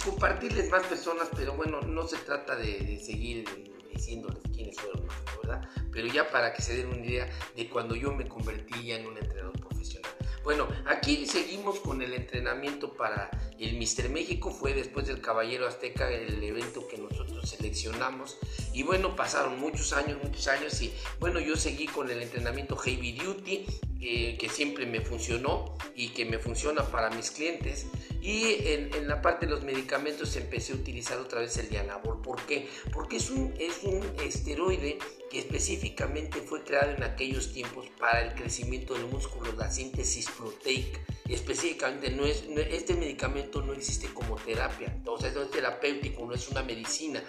compartirles 0.05 0.71
más 0.71 0.83
personas, 0.87 1.29
pero 1.37 1.55
bueno, 1.55 1.81
no 1.81 2.07
se 2.07 2.17
trata 2.19 2.57
de, 2.57 2.99
seguir 2.99 3.45
diciéndoles 3.93 4.43
quiénes 4.55 4.77
fueron 4.79 5.07
¿verdad? 5.43 5.69
Pero 5.93 6.09
ya 6.09 6.31
para 6.31 6.53
que 6.53 6.63
se 6.63 6.77
den 6.77 6.89
una 6.89 7.05
idea 7.05 7.29
de 7.57 7.69
cuando 7.69 7.95
yo 7.95 8.13
me 8.13 8.27
convertí 8.27 8.87
ya 8.87 8.97
en 8.97 9.07
un 9.07 9.19
entrenador 9.19 9.59
profesional. 9.61 10.11
Bueno, 10.45 10.67
aquí 10.87 11.27
seguimos 11.27 11.79
con 11.79 12.03
el 12.03 12.15
entrenamiento 12.15 12.95
para 12.95 13.31
el 13.61 13.75
Mister 13.75 14.09
México, 14.09 14.51
fue 14.51 14.75
después 14.75 15.07
del 15.07 15.21
Caballero 15.21 15.69
Azteca 15.69 16.11
el 16.11 16.43
evento 16.43 16.89
que 16.89 16.99
nosotros 16.99 17.49
seleccionamos 17.49 18.39
y 18.73 18.83
bueno, 18.83 19.15
pasaron 19.15 19.61
muchos 19.61 19.93
años, 19.93 20.19
muchos 20.23 20.49
años 20.49 20.81
y 20.83 20.93
bueno, 21.21 21.39
yo 21.39 21.57
seguí 21.57 21.87
con 21.87 22.11
el 22.11 22.21
entrenamiento 22.23 22.77
Heavy 22.77 23.13
Duty, 23.13 23.67
eh, 24.01 24.37
que 24.37 24.49
siempre 24.49 24.85
me 24.85 25.01
funcionó 25.01 25.77
y 25.95 26.09
que 26.09 26.25
me 26.25 26.39
funciona 26.39 26.83
para 26.83 27.11
mis 27.11 27.31
clientes. 27.31 27.87
Y 28.21 28.57
en, 28.67 29.07
la 29.07 29.23
parte 29.23 29.47
de 29.47 29.53
los 29.53 29.63
medicamentos 29.63 30.35
empecé 30.37 30.73
a 30.73 30.77
utilizar 30.77 31.19
otra 31.19 31.41
vez 31.41 31.57
el 31.59 31.69
Dianabol. 31.69 32.21
¿Por 32.23 32.41
qué? 32.47 32.69
Porque 32.93 33.17
es 33.17 33.31
un, 33.31 33.55
es 33.59 33.83
un 33.85 34.03
esteroide 34.25 34.99
que 35.33 35.39
específicamente 35.39 36.43
fue 36.43 36.63
creado 36.63 36.91
en 36.91 37.03
aquellos 37.05 37.55
tiempos 37.55 37.89
para 37.99 38.21
el 38.21 38.35
crecimiento 38.35 38.93
del 38.93 39.07
músculo, 39.07 39.51
la 39.53 39.73
síntesis 39.73 40.29
proteica. 40.29 41.01
Específicamente, 41.27 42.11
no 42.11 42.27
es, 42.27 42.45
este 42.71 42.93
medicamento 42.93 43.63
no 43.63 43.73
existe 43.73 44.09
como 44.13 44.37
terapia, 44.37 44.95
sea, 45.19 45.31
no 45.31 45.43
es 45.43 45.51
terapéutico, 45.51 46.27
no 46.27 46.35
es 46.35 46.51
una 46.51 46.63
medicina. 46.63 47.23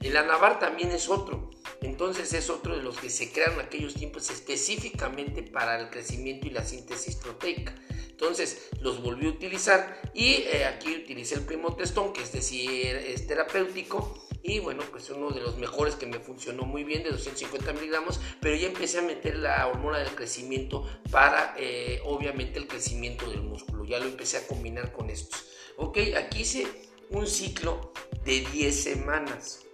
El 0.00 0.16
anabar 0.16 0.60
también 0.60 0.92
es 0.92 1.08
otro. 1.08 1.50
Entonces 1.80 2.32
es 2.34 2.48
otro 2.50 2.76
de 2.76 2.84
los 2.84 2.96
que 2.98 3.10
se 3.10 3.32
crearon 3.32 3.58
en 3.58 3.66
aquellos 3.66 3.94
tiempos 3.94 4.30
específicamente 4.30 5.42
para 5.42 5.80
el 5.80 5.90
crecimiento 5.90 6.46
y 6.46 6.50
la 6.50 6.64
síntesis 6.64 7.16
proteica. 7.16 7.74
Entonces 8.10 8.68
los 8.80 9.02
volví 9.02 9.26
a 9.26 9.30
utilizar 9.30 10.00
y 10.14 10.44
eh, 10.52 10.66
aquí 10.66 10.94
utilicé 10.94 11.34
el 11.34 11.40
primo 11.40 11.74
testón, 11.74 12.12
que 12.12 12.22
es 12.22 12.30
decir, 12.30 12.94
es 12.94 13.26
terapéutico. 13.26 14.28
Y 14.42 14.60
bueno, 14.60 14.82
pues 14.90 15.10
uno 15.10 15.30
de 15.30 15.40
los 15.40 15.58
mejores 15.58 15.94
que 15.94 16.06
me 16.06 16.18
funcionó 16.18 16.64
muy 16.64 16.84
bien, 16.84 17.02
de 17.02 17.10
250 17.10 17.72
miligramos, 17.74 18.20
pero 18.40 18.56
ya 18.56 18.68
empecé 18.68 18.98
a 18.98 19.02
meter 19.02 19.36
la 19.36 19.66
hormona 19.66 19.98
del 19.98 20.14
crecimiento 20.14 20.86
para, 21.10 21.54
eh, 21.58 22.00
obviamente, 22.04 22.58
el 22.58 22.66
crecimiento 22.66 23.28
del 23.30 23.42
músculo. 23.42 23.84
Ya 23.84 23.98
lo 23.98 24.06
empecé 24.06 24.38
a 24.38 24.46
combinar 24.46 24.92
con 24.92 25.10
estos. 25.10 25.46
Ok, 25.76 25.98
aquí 26.16 26.40
hice 26.40 26.66
un 27.10 27.26
ciclo 27.26 27.92
de 28.24 28.40
10 28.52 28.82
semanas 28.82 29.64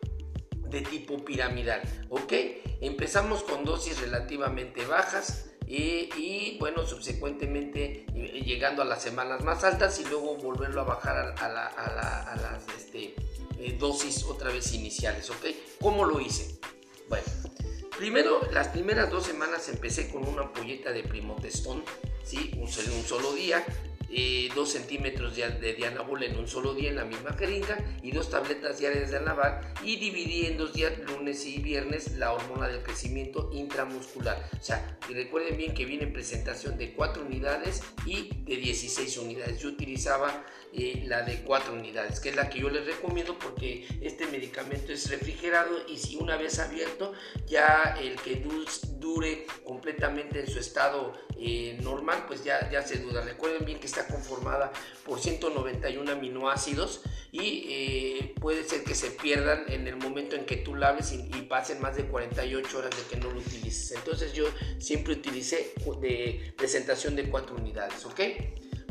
de 0.69 0.81
tipo 0.83 1.25
piramidal. 1.25 1.83
¿Ok? 2.09 2.33
Empezamos 2.81 3.43
con 3.43 3.65
dosis 3.65 4.01
relativamente 4.01 4.85
bajas 4.85 5.51
y, 5.67 6.57
bueno, 6.61 6.87
subsecuentemente 6.87 8.07
eh, 8.15 8.43
llegando 8.45 8.83
a 8.83 8.85
las 8.85 9.03
semanas 9.03 9.43
más 9.43 9.65
altas 9.65 9.99
y 10.01 10.05
luego 10.05 10.37
volverlo 10.37 10.83
a 10.83 10.85
bajar 10.85 11.35
a, 11.39 12.37
las 12.37 12.69
este, 12.77 13.15
eh, 13.59 13.77
dosis 13.79 14.25
otra 14.25 14.51
vez 14.51 14.73
iniciales. 14.73 15.31
¿Ok? 15.31 15.47
¿Cómo 15.81 16.05
lo 16.05 16.21
hice? 16.21 16.59
Bueno, 17.09 17.25
primero, 17.97 18.41
las 18.53 18.69
primeras 18.69 19.11
dos 19.11 19.25
semanas 19.25 19.69
empecé 19.69 20.11
con 20.11 20.27
una 20.27 20.43
ampolleta 20.43 20.93
de 20.93 21.03
primotestón, 21.03 21.85
¿sí? 22.25 22.53
Un, 22.55 22.63
un 22.63 23.05
solo 23.05 23.33
día 23.33 23.65
eh, 24.11 24.49
2 24.55 24.69
centímetros 24.69 25.37
de, 25.37 25.51
de 25.51 25.75
dianabol 25.75 26.23
en 26.23 26.39
un 26.39 26.49
solo 26.49 26.75
día 26.75 26.91
en 26.91 26.97
la 26.97 27.05
misma 27.05 27.33
jeringa 27.33 27.79
y 28.03 28.13
dos 28.13 28.31
tabletas 28.31 28.79
diarias 28.79 29.11
de 29.11 29.19
anabar 29.19 29.75
y 29.83 29.97
dividí 29.97 30.47
en 30.47 30.57
dos 30.57 30.73
días, 30.73 30.93
lunes 31.07 31.45
y 31.47 31.59
viernes, 31.59 32.17
la 32.17 32.33
hormona 32.33 32.69
del 32.69 32.83
crecimiento 32.83 33.51
intramuscular. 33.53 34.49
O 34.59 34.63
sea, 34.63 34.99
recuerden 35.09 35.57
bien 35.57 35.75
que 35.75 35.85
viene 35.85 36.05
en 36.05 36.13
presentación 36.13 36.77
de 36.79 36.93
4 36.93 37.25
unidades 37.25 37.83
y 38.05 38.31
de 38.45 38.57
16 38.57 39.19
unidades. 39.19 39.61
Yo 39.61 39.69
utilizaba 39.69 40.45
eh, 40.73 41.05
la 41.07 41.23
de 41.23 41.43
4 41.43 41.73
unidades, 41.73 42.21
que 42.21 42.31
es 42.31 42.37
la 42.37 42.49
que 42.51 42.61
yo 42.61 42.71
les 42.71 42.87
recomiendo 42.87 43.39
porque 43.39 43.87
este 44.01 44.27
medicamento 44.27 44.93
es 44.93 45.11
refrigerado 45.11 45.87
y 45.89 45.97
si 45.97 46.17
una 46.17 46.37
vez 46.37 46.59
abierto, 46.59 47.13
ya 47.47 47.97
el 48.01 48.17
que 48.17 48.43
dure 48.99 49.47
completamente 49.65 50.41
en 50.41 50.47
su 50.47 50.59
estado 50.59 51.15
eh, 51.39 51.79
normal, 51.83 52.25
pues 52.27 52.45
ya, 52.45 52.71
ya 52.71 52.83
se 52.83 52.99
duda. 52.99 53.21
Recuerden 53.21 53.65
bien 53.65 53.79
que 53.79 53.87
está 53.87 54.07
conformada 54.07 54.73
por 55.05 55.21
191 55.21 56.11
aminoácidos 56.11 57.03
y 57.33 57.67
eh, 57.69 58.35
puede 58.41 58.65
ser 58.65 58.85
que 58.85 58.95
se 58.95 59.11
pierdan 59.11 59.65
en 59.69 59.87
el 59.87 59.97
momento 59.97 60.37
en 60.37 60.47
que 60.47 60.57
tú 60.57 60.75
laves 60.75 61.13
y, 61.13 61.29
y, 61.37 61.43
pasen 61.43 61.81
más 61.81 61.97
de 61.97 62.05
48 62.07 62.79
horas 62.79 62.91
de 62.97 63.03
que 63.05 63.17
no 63.23 63.31
lo 63.31 63.41
utilices. 63.41 63.93
Entonces 63.93 64.33
yo 64.33 64.45
siempre 64.79 65.15
utilicé 65.15 65.75
de 66.01 66.55
presentación 66.57 67.17
de 67.17 67.29
4 67.29 67.57
unidades, 67.57 68.05
¿ok? 68.05 68.21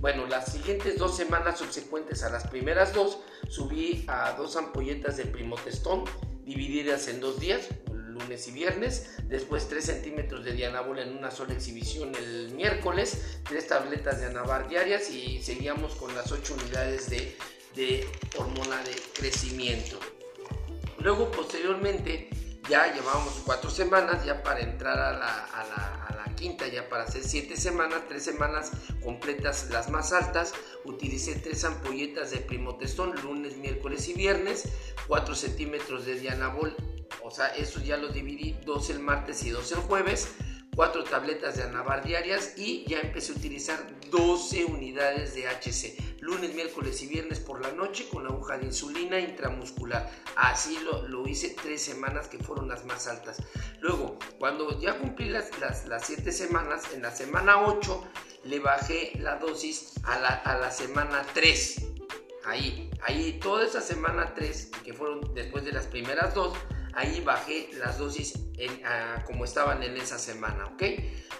Bueno, 0.02 0.28
las 0.28 0.52
siguientes 0.52 1.00
dos 1.00 1.16
semanas 1.18 1.58
subsecuentes 1.58 2.24
a 2.24 2.30
las 2.30 2.48
primeras 2.48 2.94
dos, 2.94 3.20
subí 3.48 4.06
a 4.08 4.34
dos 4.34 4.56
ampolletas 4.56 5.18
de 5.18 5.26
primotestón 5.26 6.04
divididas 6.44 7.08
en 7.08 7.20
dos 7.20 7.40
días, 7.40 7.68
lunes 8.16 8.48
y 8.48 8.52
viernes, 8.52 9.18
después 9.26 9.68
3 9.68 9.86
centímetros 9.86 10.44
de 10.44 10.54
dianabol 10.54 11.00
en 11.00 11.16
una 11.16 11.32
sola 11.32 11.54
exhibición 11.54 12.14
el 12.16 12.52
miércoles, 12.54 13.40
tres 13.48 13.68
tabletas 13.68 14.20
de 14.20 14.28
anabar 14.28 14.68
diarias 14.68 15.10
y 15.12 15.42
seguíamos 15.42 15.96
con 15.96 16.16
las 16.16 16.32
8 16.32 16.56
unidades 16.62 17.10
de, 17.10 18.08
hormona 18.38 18.82
de 18.84 18.96
crecimiento. 19.14 20.00
Luego, 21.00 21.30
posteriormente, 21.32 22.30
ya 22.70 22.94
llevábamos 22.94 23.42
cuatro 23.46 23.70
semanas 23.70 24.26
ya 24.26 24.42
para 24.42 24.62
entrar 24.62 24.98
a 24.98 25.12
la 25.12 25.96
quinta 26.36 26.68
ya 26.68 26.88
para 26.90 27.04
hacer 27.04 27.24
7 27.24 27.58
semanas, 27.58 28.04
3 28.08 28.24
semanas 28.24 28.72
completas 29.04 29.70
las 29.72 29.90
más 29.90 30.14
altas. 30.14 30.54
Utilicé 30.84 31.36
3 31.36 31.64
ampolletas 31.66 32.32
de 32.32 32.38
primotestón 32.38 33.16
lunes, 33.22 33.58
miércoles 33.58 34.08
y 34.10 34.14
viernes, 34.14 34.70
4 35.08 35.36
centímetros 35.36 36.06
de 36.06 36.20
dianabol, 36.20 36.76
o 37.26 37.32
sea, 37.32 37.48
eso 37.48 37.82
ya 37.82 37.98
los 37.98 38.14
dividí, 38.14 38.56
2 38.66 38.92
el 38.92 39.00
martes 39.00 39.44
y 39.44 39.50
2 39.50 39.72
el 39.72 39.80
jueves. 39.80 40.36
4 40.76 41.06
tabletas 41.06 41.56
de 41.56 41.64
anabar 41.64 42.04
diarias 42.04 42.54
y 42.58 42.86
ya 42.86 43.00
empecé 43.00 43.32
a 43.32 43.36
utilizar 43.36 43.80
12 44.12 44.66
unidades 44.66 45.34
de 45.34 45.48
HC, 45.48 46.20
lunes, 46.20 46.54
miércoles 46.54 47.02
y 47.02 47.08
viernes 47.08 47.40
por 47.40 47.62
la 47.62 47.72
noche 47.72 48.10
con 48.12 48.26
la 48.26 48.30
aguja 48.30 48.58
de 48.58 48.66
insulina 48.66 49.20
intramuscular. 49.20 50.12
Así 50.36 50.78
lo, 50.84 51.08
lo 51.08 51.26
hice 51.28 51.56
3 51.60 51.82
semanas 51.82 52.28
que 52.28 52.38
fueron 52.38 52.68
las 52.68 52.86
más 52.86 53.08
altas. 53.08 53.42
Luego, 53.80 54.20
cuando 54.38 54.80
ya 54.80 55.00
cumplí 55.00 55.30
las 55.30 55.50
7 56.04 56.32
semanas, 56.32 56.94
en 56.94 57.02
la 57.02 57.16
semana 57.16 57.66
8 57.66 58.04
le 58.44 58.60
bajé 58.60 59.14
la 59.18 59.38
dosis 59.38 59.94
a 60.04 60.20
la, 60.20 60.28
a 60.28 60.58
la 60.60 60.70
semana 60.70 61.26
3 61.34 61.96
ahí, 62.46 62.90
ahí 63.04 63.40
toda 63.42 63.66
esa 63.66 63.82
semana 63.82 64.34
3, 64.36 64.72
que 64.84 64.94
fueron 64.94 65.34
después 65.34 65.66
de 65.66 65.72
las 65.72 65.88
primeras 65.88 66.34
dos, 66.34 66.56
ahí 66.96 67.22
bajé 67.22 67.70
las 67.74 67.98
dosis 68.00 68.40
como 69.26 69.46
estaban 69.46 69.84
en 69.84 69.98
esa 69.98 70.18
semana, 70.18 70.66
¿ok? 70.68 70.84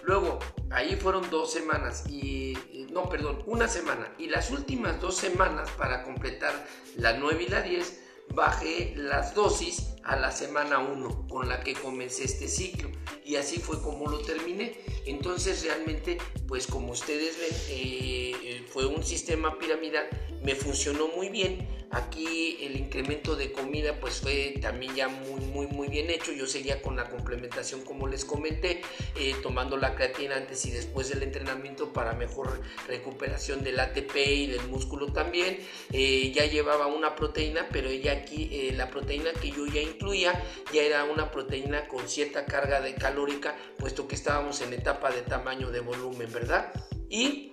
Luego, 0.02 0.38
ahí 0.70 0.96
fueron 0.96 1.28
dos 1.30 1.52
semanas 1.52 2.04
y, 2.08 2.56
no, 2.90 3.08
perdón, 3.08 3.42
una 3.46 3.66
semana. 3.66 4.12
Y 4.18 4.28
las 4.28 4.50
últimas 4.50 5.00
dos 5.00 5.16
semanas 5.16 5.70
para 5.72 6.02
completar 6.02 6.52
la 6.96 7.14
9 7.14 7.44
y 7.44 7.48
la 7.48 7.62
10, 7.62 8.02
bajé 8.34 8.94
las 8.96 9.34
dosis 9.34 9.96
a 10.06 10.16
la 10.16 10.30
semana 10.30 10.78
1 10.78 11.26
con 11.28 11.48
la 11.48 11.60
que 11.60 11.74
comencé 11.74 12.24
este 12.24 12.48
ciclo 12.48 12.90
y 13.24 13.36
así 13.36 13.58
fue 13.58 13.82
como 13.82 14.08
lo 14.08 14.20
terminé. 14.20 14.74
Entonces 15.04 15.64
realmente 15.64 16.18
pues 16.46 16.66
como 16.66 16.92
ustedes 16.92 17.36
ven 17.38 17.60
eh, 17.68 18.32
eh, 18.42 18.64
fue 18.72 18.86
un 18.86 19.02
sistema 19.02 19.58
piramidal 19.58 20.08
me 20.42 20.54
funcionó 20.54 21.08
muy 21.08 21.28
bien. 21.28 21.68
Aquí 21.90 22.58
el 22.62 22.76
incremento 22.76 23.36
de 23.36 23.52
comida 23.52 23.98
pues 24.00 24.20
fue 24.20 24.58
también 24.60 24.94
ya 24.94 25.08
muy 25.08 25.40
muy 25.40 25.66
muy 25.66 25.88
bien 25.88 26.08
hecho. 26.08 26.32
Yo 26.32 26.46
seguía 26.46 26.82
con 26.82 26.94
la 26.94 27.08
complementación 27.10 27.82
como 27.82 28.06
les 28.06 28.24
comenté 28.24 28.82
eh, 29.16 29.34
tomando 29.42 29.76
la 29.76 29.96
creatina 29.96 30.36
antes 30.36 30.64
y 30.66 30.70
después 30.70 31.08
del 31.08 31.24
entrenamiento 31.24 31.92
para 31.92 32.12
mejor 32.12 32.60
recuperación 32.86 33.64
del 33.64 33.80
ATP 33.80 34.16
y 34.16 34.46
del 34.46 34.68
músculo 34.68 35.12
también. 35.12 35.58
Ya 35.90 36.44
llevaba 36.44 36.86
una 36.86 37.16
proteína 37.16 37.68
pero 37.72 37.88
ella 37.88 38.15
aquí 38.16 38.70
la 38.72 38.90
proteína 38.90 39.32
que 39.32 39.50
yo 39.50 39.66
ya 39.66 39.80
incluía 39.80 40.32
ya 40.72 40.82
era 40.82 41.04
una 41.04 41.30
proteína 41.30 41.88
con 41.88 42.08
cierta 42.08 42.44
carga 42.46 42.80
de 42.80 42.94
calórica, 42.94 43.56
puesto 43.78 44.08
que 44.08 44.14
estábamos 44.14 44.60
en 44.60 44.72
etapa 44.72 45.10
de 45.10 45.22
tamaño 45.22 45.70
de 45.70 45.80
volumen, 45.80 46.32
¿verdad? 46.32 46.72
Y 47.08 47.52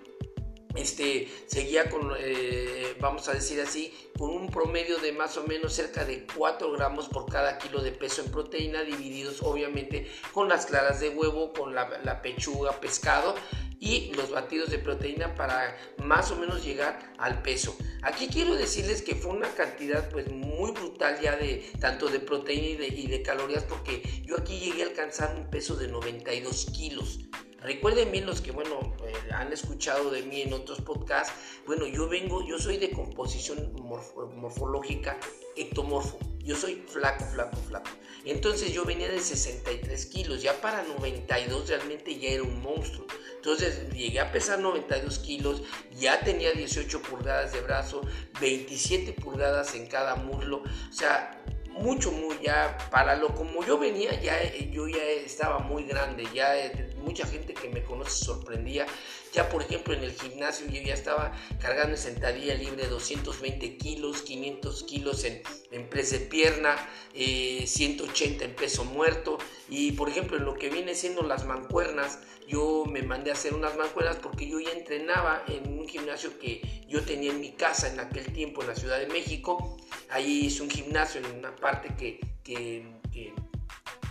este, 0.76 1.32
seguía 1.46 1.90
con, 1.90 2.14
eh, 2.18 2.96
vamos 3.00 3.28
a 3.28 3.34
decir 3.34 3.62
así, 3.62 3.94
con 4.18 4.32
un 4.32 4.50
promedio 4.50 4.98
de 4.98 5.12
más 5.12 5.38
o 5.38 5.44
menos 5.44 5.74
cerca 5.74 6.04
de 6.04 6.26
4 6.36 6.72
gramos 6.72 7.08
por 7.10 7.32
cada 7.32 7.60
kilo 7.60 7.82
de 7.82 7.92
peso 7.92 8.24
en 8.24 8.32
proteína, 8.32 8.82
divididos 8.82 9.44
obviamente 9.44 10.10
con 10.32 10.50
las 10.50 10.66
claras 10.66 11.00
de 11.00 11.10
huevo, 11.10 11.54
con 11.54 11.76
la 11.76 12.22
pechuga, 12.24 12.80
pescado 12.80 13.36
y 13.80 14.12
los 14.14 14.32
batidos 14.32 14.70
de 14.70 14.80
proteína 14.80 15.36
para 15.36 15.78
más 15.98 16.32
o 16.32 16.36
menos 16.36 16.64
llegar 16.64 17.14
al 17.18 17.42
peso. 17.42 17.76
Aquí 18.02 18.28
quiero 18.28 18.56
decirles 18.56 19.02
que 19.02 19.16
fue 19.16 19.32
una 19.32 19.50
cantidad 19.54 20.10
pues 20.10 20.32
muy 20.32 20.72
brutal 20.72 21.20
ya 21.22 21.36
de 21.36 21.72
tanto 21.80 22.08
de 22.08 22.20
proteína 22.20 22.86
y 22.86 23.08
de, 23.08 23.22
calorías 23.22 23.64
porque 23.64 24.02
yo 24.24 24.38
aquí 24.38 24.60
llegué 24.60 24.84
a 24.84 24.88
alcanzar 24.88 25.36
un 25.36 25.50
peso 25.50 25.76
de 25.76 25.88
92 25.88 26.68
kilos. 26.76 27.20
Recuerden 27.62 28.12
bien 28.12 28.26
los 28.26 28.42
que, 28.42 28.52
bueno, 28.52 28.94
eh, 29.06 29.14
han 29.32 29.54
escuchado 29.54 30.12
de 30.12 30.24
mí 30.24 30.42
en 30.42 30.52
otros 30.52 30.82
podcasts, 30.82 31.34
bueno, 31.66 31.88
yo 31.88 32.10
vengo, 32.10 32.46
yo 32.46 32.60
soy 32.60 32.78
de 32.78 32.92
composición 32.92 33.72
morfológica 33.82 35.18
ectomorfo. 35.56 36.20
Yo 36.44 36.56
soy 36.56 36.84
flaco, 36.88 37.26
flaco, 37.26 37.58
flaco. 37.68 37.90
Entonces 38.26 38.72
yo 38.72 38.86
venía 38.86 39.10
de 39.10 39.20
63 39.20 40.06
kilos, 40.08 40.42
ya 40.42 40.60
para 40.62 40.84
92 40.84 41.68
realmente 41.68 42.18
ya 42.18 42.30
era 42.30 42.44
un 42.44 42.62
monstruo. 42.62 43.06
Entonces 43.36 43.90
llegué 43.92 44.20
a 44.20 44.32
pesar 44.32 44.60
92 44.60 45.20
kilos, 45.20 45.64
ya 45.92 46.22
tenía 46.22 46.52
18 46.54 47.02
pulgadas 47.02 47.52
de 47.52 47.62
brazo, 47.62 48.02
27 48.40 49.14
pulgadas 49.14 49.76
en 49.76 49.88
cada 49.88 50.16
muslo. 50.16 50.64
O 50.90 50.94
sea, 50.94 51.44
mucho, 51.74 52.12
muy 52.12 52.38
ya, 52.42 52.78
para 52.92 53.16
lo 53.16 53.34
como 53.36 53.66
yo 53.66 53.78
venía, 53.78 54.20
ya 54.22 54.38
yo 54.72 54.88
ya 54.88 55.04
estaba 55.04 55.60
muy 55.60 55.84
grande, 55.84 56.26
ya 56.34 56.54
mucha 56.98 57.26
gente 57.26 57.54
que 57.54 57.68
me 57.70 57.84
conoce 57.84 58.24
sorprendía. 58.24 58.86
Ya 59.34 59.50
por 59.50 59.64
ejemplo 59.64 59.96
en 59.96 60.04
el 60.04 60.12
gimnasio 60.12 60.68
yo 60.68 60.80
ya 60.82 60.94
estaba 60.94 61.34
cargando 61.60 61.96
en 61.96 61.98
sentadilla 61.98 62.54
libre 62.54 62.88
220 62.88 63.78
kilos, 63.78 64.22
500 64.22 64.84
kilos 64.84 65.24
en, 65.24 65.42
en 65.72 65.90
de 65.90 66.20
pierna, 66.20 66.76
180 67.14 68.44
eh, 68.44 68.48
en 68.48 68.56
peso 68.56 68.86
muerto. 68.86 69.40
Y 69.70 69.94
por 69.94 70.08
ejemplo 70.10 70.38
en 70.38 70.46
lo 70.46 70.54
que 70.54 70.70
viene 70.70 70.94
siendo 70.94 71.24
las 71.24 71.46
mancuernas, 71.46 72.20
yo 72.48 72.86
me 72.86 73.02
mandé 73.02 73.32
a 73.32 73.34
hacer 73.34 73.56
unas 73.56 73.76
mancuernas 73.76 74.18
porque 74.18 74.48
yo 74.48 74.60
ya 74.60 74.72
entrenaba 74.72 75.44
en 75.48 75.80
un 75.80 75.88
gimnasio 75.88 76.38
que 76.38 76.62
yo 76.88 77.02
tenía 77.02 77.32
en 77.32 77.42
mi 77.42 77.54
casa 77.54 77.92
en 77.92 78.00
aquel 78.00 78.32
tiempo 78.34 78.62
en 78.62 78.68
la 78.68 78.76
Ciudad 78.76 79.00
de 79.00 79.08
México. 79.08 79.78
Ahí 80.10 80.46
hice 80.46 80.62
un 80.62 80.70
gimnasio 80.70 81.22
en 81.22 81.40
una 81.40 81.56
parte 81.56 81.96
que, 81.98 82.20
que, 82.44 83.34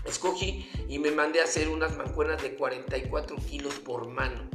escogí 0.04 0.68
y 0.88 0.98
me 0.98 1.12
mandé 1.12 1.40
a 1.40 1.44
hacer 1.44 1.68
unas 1.68 1.96
mancuernas 1.96 2.42
de 2.42 2.56
44 2.56 3.36
kilos 3.36 3.74
por 3.74 4.08
mano 4.08 4.50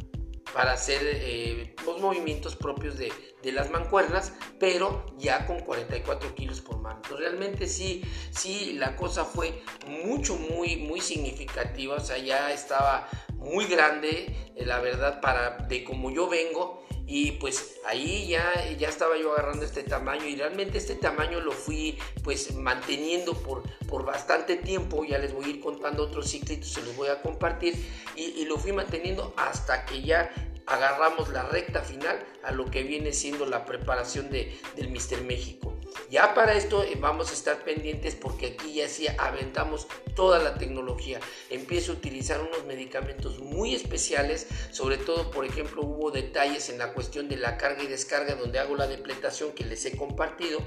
para 0.54 0.74
hacer 0.74 1.02
eh, 1.04 1.76
los 1.86 2.00
movimientos 2.02 2.56
propios 2.56 2.98
de, 2.98 3.12
de, 3.42 3.52
las 3.52 3.70
mancuernas, 3.70 4.34
pero 4.60 5.06
ya 5.18 5.46
con 5.46 5.60
44 5.60 6.36
kilos 6.36 6.62
por 6.62 6.80
mano. 6.80 7.02
realmente 7.18 7.68
sí, 7.68 8.04
sí, 8.32 8.74
la 8.74 8.96
cosa 8.96 9.26
fue 9.26 9.62
mucho, 9.88 10.36
muy, 10.36 10.78
muy 10.78 11.02
significativa. 11.02 11.96
O 11.96 12.00
sea, 12.00 12.18
ya 12.18 12.52
estaba 12.52 13.08
muy 13.36 13.66
grande, 13.66 14.52
eh, 14.56 14.66
la 14.66 14.80
verdad, 14.80 15.22
para 15.22 15.58
de 15.68 15.84
como 15.84 16.12
yo 16.12 16.28
vengo. 16.28 16.84
Y 17.10 17.32
pues 17.34 17.80
ahí 17.86 18.28
ya, 18.28 18.70
ya 18.78 18.90
estaba 18.90 19.18
yo 19.18 19.32
agarrando 19.32 19.64
este 19.64 19.82
tamaño 19.84 20.26
y 20.26 20.36
realmente 20.36 20.78
este 20.78 20.96
tamaño 20.96 21.40
lo 21.40 21.54
fui 21.54 21.98
pues 22.22 22.54
manteniendo 22.54 23.34
por, 23.34 23.64
por 23.88 24.04
bastante 24.04 24.58
tiempo. 24.58 25.06
Ya 25.06 25.18
les 25.18 25.34
voy 25.34 25.46
a 25.46 25.48
ir 25.48 25.62
contando 25.62 26.04
otros 26.04 26.30
ciclitos, 26.30 26.70
se 26.70 26.82
los 26.82 26.96
voy 26.98 27.08
a 27.08 27.22
compartir. 27.22 27.76
Y, 28.18 28.24
y 28.24 28.46
lo 28.46 28.58
fui 28.58 28.74
manteniendo 28.74 29.34
hasta 29.38 29.86
que 29.86 30.02
ya 30.02 30.30
agarramos 30.68 31.30
la 31.30 31.44
recta 31.44 31.82
final 31.82 32.20
a 32.44 32.52
lo 32.52 32.66
que 32.66 32.84
viene 32.84 33.14
siendo 33.14 33.46
la 33.46 33.66
preparación 33.66 34.30
de, 34.30 34.60
del 34.76 34.90
Mister 34.90 35.22
México. 35.22 35.74
Ya 36.10 36.34
para 36.34 36.54
esto 36.54 36.84
eh, 36.84 36.96
vamos 37.00 37.32
a 37.32 37.34
estar 37.34 37.64
pendientes 37.64 38.16
porque 38.16 38.48
aquí 38.48 38.76
ya 38.76 38.88
sí 38.88 39.08
aventamos 39.18 39.88
toda 40.16 40.40
la 40.40 40.58
tecnología. 40.58 41.20
Empiezo 41.50 41.92
a 41.92 41.96
utilizar 41.96 42.42
unos 42.42 42.66
medicamentos 42.66 43.40
muy 43.40 43.74
especiales, 43.74 44.48
sobre 44.72 44.98
todo, 44.98 45.32
por 45.32 45.46
ejemplo, 45.46 45.82
hubo 45.82 46.12
detalles 46.12 46.70
en 46.70 46.78
la 46.78 46.94
cuestión 46.94 47.30
de 47.30 47.38
la 47.38 47.58
carga 47.58 47.84
y 47.84 47.88
descarga 47.88 48.36
donde 48.36 48.60
hago 48.60 48.76
la 48.76 48.88
depletación 48.88 49.54
que 49.54 49.66
les 49.66 49.86
he 49.86 49.98
compartido. 49.98 50.60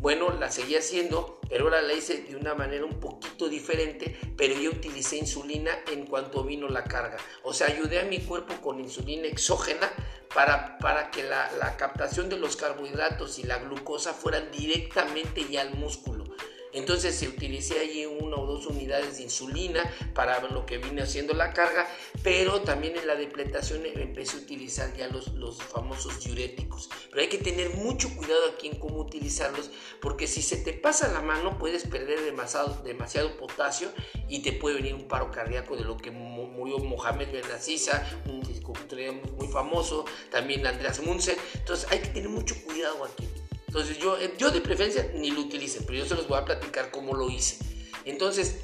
Bueno, 0.00 0.30
la 0.30 0.50
seguí 0.50 0.76
haciendo, 0.76 1.40
pero 1.48 1.64
ahora 1.64 1.80
la 1.80 1.94
hice 1.94 2.22
de 2.22 2.36
una 2.36 2.54
manera 2.54 2.84
un 2.84 3.00
poquito 3.00 3.48
diferente, 3.48 4.18
pero 4.36 4.54
yo 4.54 4.70
utilicé 4.70 5.16
insulina 5.16 5.72
en 5.90 6.06
cuanto 6.06 6.44
vino 6.44 6.68
la 6.68 6.84
carga. 6.84 7.16
O 7.42 7.54
sea, 7.54 7.68
ayudé 7.68 8.00
a 8.00 8.04
mi 8.04 8.18
cuerpo 8.18 8.54
con 8.60 8.80
insulina 8.80 9.26
exógena 9.28 9.43
para, 10.34 10.78
para 10.78 11.10
que 11.10 11.22
la, 11.22 11.50
la, 11.60 11.76
captación 11.76 12.28
de 12.28 12.38
los 12.38 12.56
carbohidratos 12.56 13.38
y 13.38 13.44
la 13.44 13.58
glucosa 13.58 14.12
fueran 14.12 14.50
directamente 14.50 15.46
ya 15.48 15.60
al 15.60 15.74
músculo. 15.74 16.23
Entonces 16.74 17.14
se 17.14 17.28
utilicé 17.28 17.78
allí 17.78 18.04
una 18.04 18.36
o 18.36 18.46
dos 18.46 18.66
unidades 18.66 19.16
de 19.16 19.22
insulina 19.22 19.82
para 20.12 20.40
lo 20.40 20.66
que 20.66 20.78
vine 20.78 21.02
haciendo 21.02 21.32
la 21.32 21.52
carga, 21.52 21.88
pero 22.22 22.62
también 22.62 22.96
en 22.96 23.06
la 23.06 23.14
depletación 23.14 23.86
empecé 23.86 24.36
a 24.36 24.40
utilizar 24.40 24.94
ya 24.96 25.08
los, 25.08 25.32
los 25.34 25.62
famosos 25.62 26.24
diuréticos. 26.24 26.90
Pero 27.10 27.22
hay 27.22 27.28
que 27.28 27.38
tener 27.38 27.70
mucho 27.70 28.14
cuidado 28.16 28.50
aquí 28.52 28.68
en 28.68 28.78
cómo 28.78 28.98
utilizarlos, 28.98 29.70
porque 30.00 30.26
si 30.26 30.42
se 30.42 30.56
te 30.56 30.72
pasa 30.72 31.12
la 31.12 31.20
mano 31.20 31.58
puedes 31.58 31.86
perder 31.86 32.20
demasiado, 32.22 32.82
demasiado 32.82 33.36
potasio 33.36 33.88
y 34.28 34.40
te 34.40 34.52
puede 34.52 34.76
venir 34.76 34.94
un 34.94 35.06
paro 35.06 35.30
cardíaco 35.30 35.76
de 35.76 35.84
lo 35.84 35.96
que 35.96 36.10
murió 36.10 36.78
Mohamed 36.78 37.28
Ben 37.32 37.44
un 38.26 38.44
muy 39.36 39.48
famoso, 39.48 40.04
también 40.30 40.66
Andreas 40.66 41.00
Munzer. 41.00 41.36
Entonces 41.54 41.90
hay 41.90 42.00
que 42.00 42.08
tener 42.08 42.28
mucho 42.28 42.54
cuidado 42.64 43.04
aquí. 43.04 43.43
Entonces 43.74 43.98
yo, 43.98 44.16
eh, 44.20 44.32
yo 44.38 44.52
de 44.52 44.60
preferencia 44.60 45.10
ni 45.16 45.32
lo 45.32 45.40
utilice, 45.40 45.80
pero 45.80 45.98
yo 45.98 46.06
se 46.06 46.14
los 46.14 46.28
voy 46.28 46.38
a 46.38 46.44
platicar 46.44 46.92
cómo 46.92 47.12
lo 47.12 47.28
hice. 47.28 47.58
Entonces, 48.04 48.60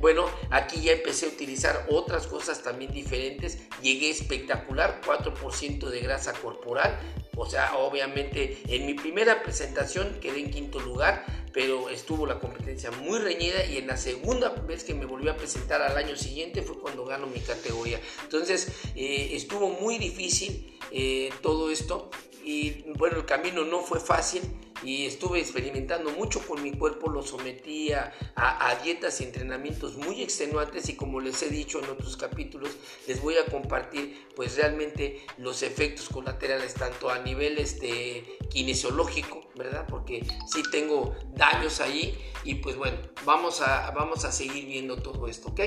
bueno, 0.00 0.26
aquí 0.50 0.82
ya 0.82 0.92
empecé 0.92 1.26
a 1.26 1.28
utilizar 1.30 1.86
otras 1.90 2.26
cosas 2.26 2.62
también 2.62 2.92
diferentes. 2.92 3.58
Llegué 3.82 4.10
espectacular, 4.10 5.00
4% 5.04 5.88
de 5.88 6.00
grasa 6.00 6.32
corporal. 6.34 6.98
O 7.36 7.46
sea, 7.46 7.76
obviamente 7.76 8.62
en 8.68 8.86
mi 8.86 8.94
primera 8.94 9.42
presentación 9.42 10.18
quedé 10.20 10.40
en 10.40 10.50
quinto 10.50 10.80
lugar, 10.80 11.24
pero 11.52 11.90
estuvo 11.90 12.26
la 12.26 12.38
competencia 12.38 12.90
muy 12.90 13.18
reñida 13.18 13.64
y 13.64 13.76
en 13.76 13.86
la 13.86 13.96
segunda 13.96 14.50
vez 14.50 14.84
que 14.84 14.94
me 14.94 15.04
volví 15.04 15.28
a 15.28 15.36
presentar 15.36 15.82
al 15.82 15.96
año 15.96 16.16
siguiente 16.16 16.62
fue 16.62 16.78
cuando 16.78 17.04
gano 17.04 17.26
mi 17.26 17.40
categoría. 17.40 18.00
Entonces 18.22 18.68
eh, 18.94 19.30
estuvo 19.32 19.68
muy 19.68 19.98
difícil 19.98 20.78
eh, 20.90 21.30
todo 21.42 21.70
esto 21.70 22.10
y 22.42 22.84
bueno, 22.96 23.18
el 23.18 23.26
camino 23.26 23.64
no 23.64 23.80
fue 23.80 24.00
fácil 24.00 24.42
y 24.82 25.06
estuve 25.06 25.40
experimentando 25.40 26.10
mucho 26.12 26.40
con 26.46 26.62
mi 26.62 26.72
cuerpo, 26.72 27.10
lo 27.10 27.22
sometía 27.22 28.12
a, 28.34 28.74
dietas 28.82 29.20
y 29.20 29.24
entrenamientos 29.24 29.96
muy 29.96 30.22
extenuantes 30.22 30.88
y 30.88 30.96
como 30.96 31.20
les 31.20 31.42
he 31.42 31.48
dicho 31.48 31.78
en 31.82 31.90
otros 31.90 32.16
capítulos, 32.16 32.70
les 33.06 33.20
voy 33.20 33.36
a 33.36 33.46
compartir 33.46 34.26
pues 34.34 34.56
realmente 34.56 35.24
los 35.38 35.62
efectos 35.62 36.08
colaterales 36.08 36.74
tanto 36.74 37.10
a 37.10 37.18
nivel 37.18 37.58
este, 37.58 38.38
kinesiológico, 38.50 39.48
¿verdad? 39.54 39.86
Porque 39.88 40.26
sí 40.46 40.62
tengo 40.70 41.14
daños 41.34 41.80
ahí 41.80 42.18
y 42.44 42.56
pues 42.56 42.76
bueno, 42.76 42.98
vamos 43.24 43.60
a, 43.60 43.90
vamos 43.92 44.24
a 44.24 44.32
seguir 44.32 44.66
viendo 44.66 44.96
todo 44.96 45.26
esto, 45.26 45.48
¿ok? 45.48 45.60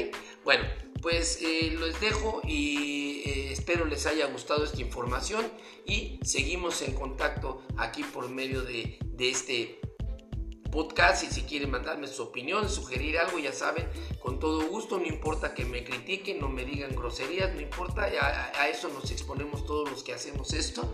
Bueno, 0.44 0.64
pues 1.02 1.40
eh, 1.42 1.78
les 1.80 2.00
dejo 2.00 2.42
y 2.46 3.24
eh, 3.26 3.52
espero 3.52 3.86
les 3.86 4.06
haya 4.06 4.26
gustado 4.28 4.64
esta 4.64 4.82
información 4.82 5.46
y 5.86 6.20
seguimos 6.24 6.82
en 6.82 6.94
contacto 6.94 7.62
aquí 7.78 8.04
por 8.04 8.30
medio 8.30 8.62
de, 8.62 8.98
de 9.02 9.30
este 9.30 9.79
podcast 10.70 11.24
y 11.24 11.28
si 11.28 11.44
quieren 11.44 11.72
mandarme 11.72 12.08
su 12.08 12.24
opinión, 12.24 12.70
sugerir 12.70 13.18
algo, 13.18 13.40
ya 13.40 13.54
saben, 13.54 13.88
con 14.20 14.40
todo 14.40 14.68
gusto, 14.68 14.98
no 14.98 15.06
importa 15.06 15.54
que 15.54 15.66
me 15.66 15.84
critiquen, 15.84 16.40
no 16.40 16.50
me 16.50 16.66
digan 16.66 16.96
groserías, 16.96 17.54
no 17.54 17.62
importa, 17.62 18.04
a, 18.04 18.68
eso 18.70 18.90
nos 18.90 19.12
exponemos 19.12 19.66
todos 19.66 19.90
los 19.90 20.04
que 20.04 20.14
hacemos 20.14 20.54
esto, 20.54 20.94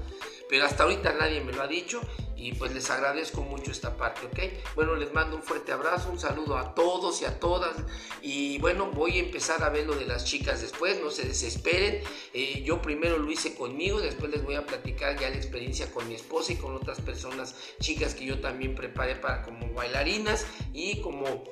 pero 0.49 0.65
hasta 0.65 0.83
ahorita 0.83 1.13
nadie 1.13 1.41
me 1.41 1.51
lo 1.51 1.63
ha 1.63 1.67
dicho 1.67 2.01
y 2.37 2.53
pues 2.53 2.73
les 2.73 2.89
agradezco 2.91 3.41
mucho 3.41 3.71
esta 3.71 3.97
parte, 3.97 4.25
¿ok? 4.27 4.75
Bueno, 4.75 4.95
les 4.95 5.11
mando 5.13 5.35
un 5.35 5.41
fuerte 5.41 5.71
abrazo, 5.71 6.09
un 6.11 6.19
saludo 6.19 6.57
a 6.57 6.75
todos 6.75 7.21
y 7.21 7.25
a 7.25 7.39
todas 7.39 7.75
y 8.21 8.59
bueno, 8.59 8.91
voy 8.91 9.17
a 9.17 9.23
empezar 9.23 9.63
a 9.63 9.69
ver 9.69 9.87
lo 9.87 9.95
de 9.95 10.05
las 10.05 10.25
chicas 10.25 10.61
después, 10.61 11.01
no 11.01 11.09
se 11.09 11.27
desesperen, 11.27 12.03
eh, 12.33 12.61
yo 12.63 12.81
primero 12.81 13.17
lo 13.17 13.31
hice 13.31 13.55
conmigo, 13.55 13.99
después 13.99 14.31
les 14.31 14.43
voy 14.43 14.55
a 14.55 14.65
platicar 14.65 15.19
ya 15.19 15.29
la 15.29 15.37
experiencia 15.37 15.91
con 15.91 16.07
mi 16.07 16.15
esposa 16.15 16.53
y 16.53 16.57
con 16.57 16.75
otras 16.75 17.01
personas, 17.01 17.55
chicas 17.79 18.13
que 18.13 18.25
yo 18.25 18.39
también 18.39 18.75
preparé 18.75 19.15
para 19.15 19.41
como 19.41 19.64
bailarinas 19.73 20.45
y 20.73 21.01
como 21.01 21.43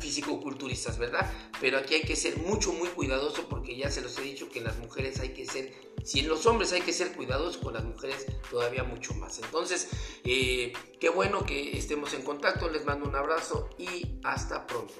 físico-culturistas, 0.00 0.98
¿verdad? 0.98 1.30
Pero 1.60 1.78
aquí 1.78 1.94
hay 1.94 2.02
que 2.02 2.16
ser 2.16 2.38
mucho, 2.38 2.72
muy 2.72 2.88
cuidadoso 2.88 3.48
porque 3.48 3.76
ya 3.76 3.90
se 3.90 4.00
los 4.00 4.18
he 4.18 4.22
dicho 4.22 4.48
que 4.48 4.60
las 4.60 4.78
mujeres 4.78 5.20
hay 5.20 5.30
que 5.30 5.44
ser, 5.46 5.72
si 6.02 6.20
en 6.20 6.28
los 6.28 6.46
hombres 6.46 6.72
hay 6.72 6.80
que 6.80 6.92
ser 6.92 7.12
cuidadosos, 7.12 7.58
con 7.58 7.74
las 7.74 7.84
mujeres 7.84 8.26
todavía 8.50 8.82
mucho 8.82 9.14
más. 9.14 9.38
Entonces, 9.38 9.88
eh, 10.24 10.72
qué 10.98 11.10
bueno 11.10 11.44
que 11.44 11.76
estemos 11.76 12.14
en 12.14 12.22
contacto, 12.22 12.68
les 12.68 12.84
mando 12.84 13.08
un 13.08 13.14
abrazo 13.14 13.68
y 13.78 14.18
hasta 14.24 14.66
pronto. 14.66 14.94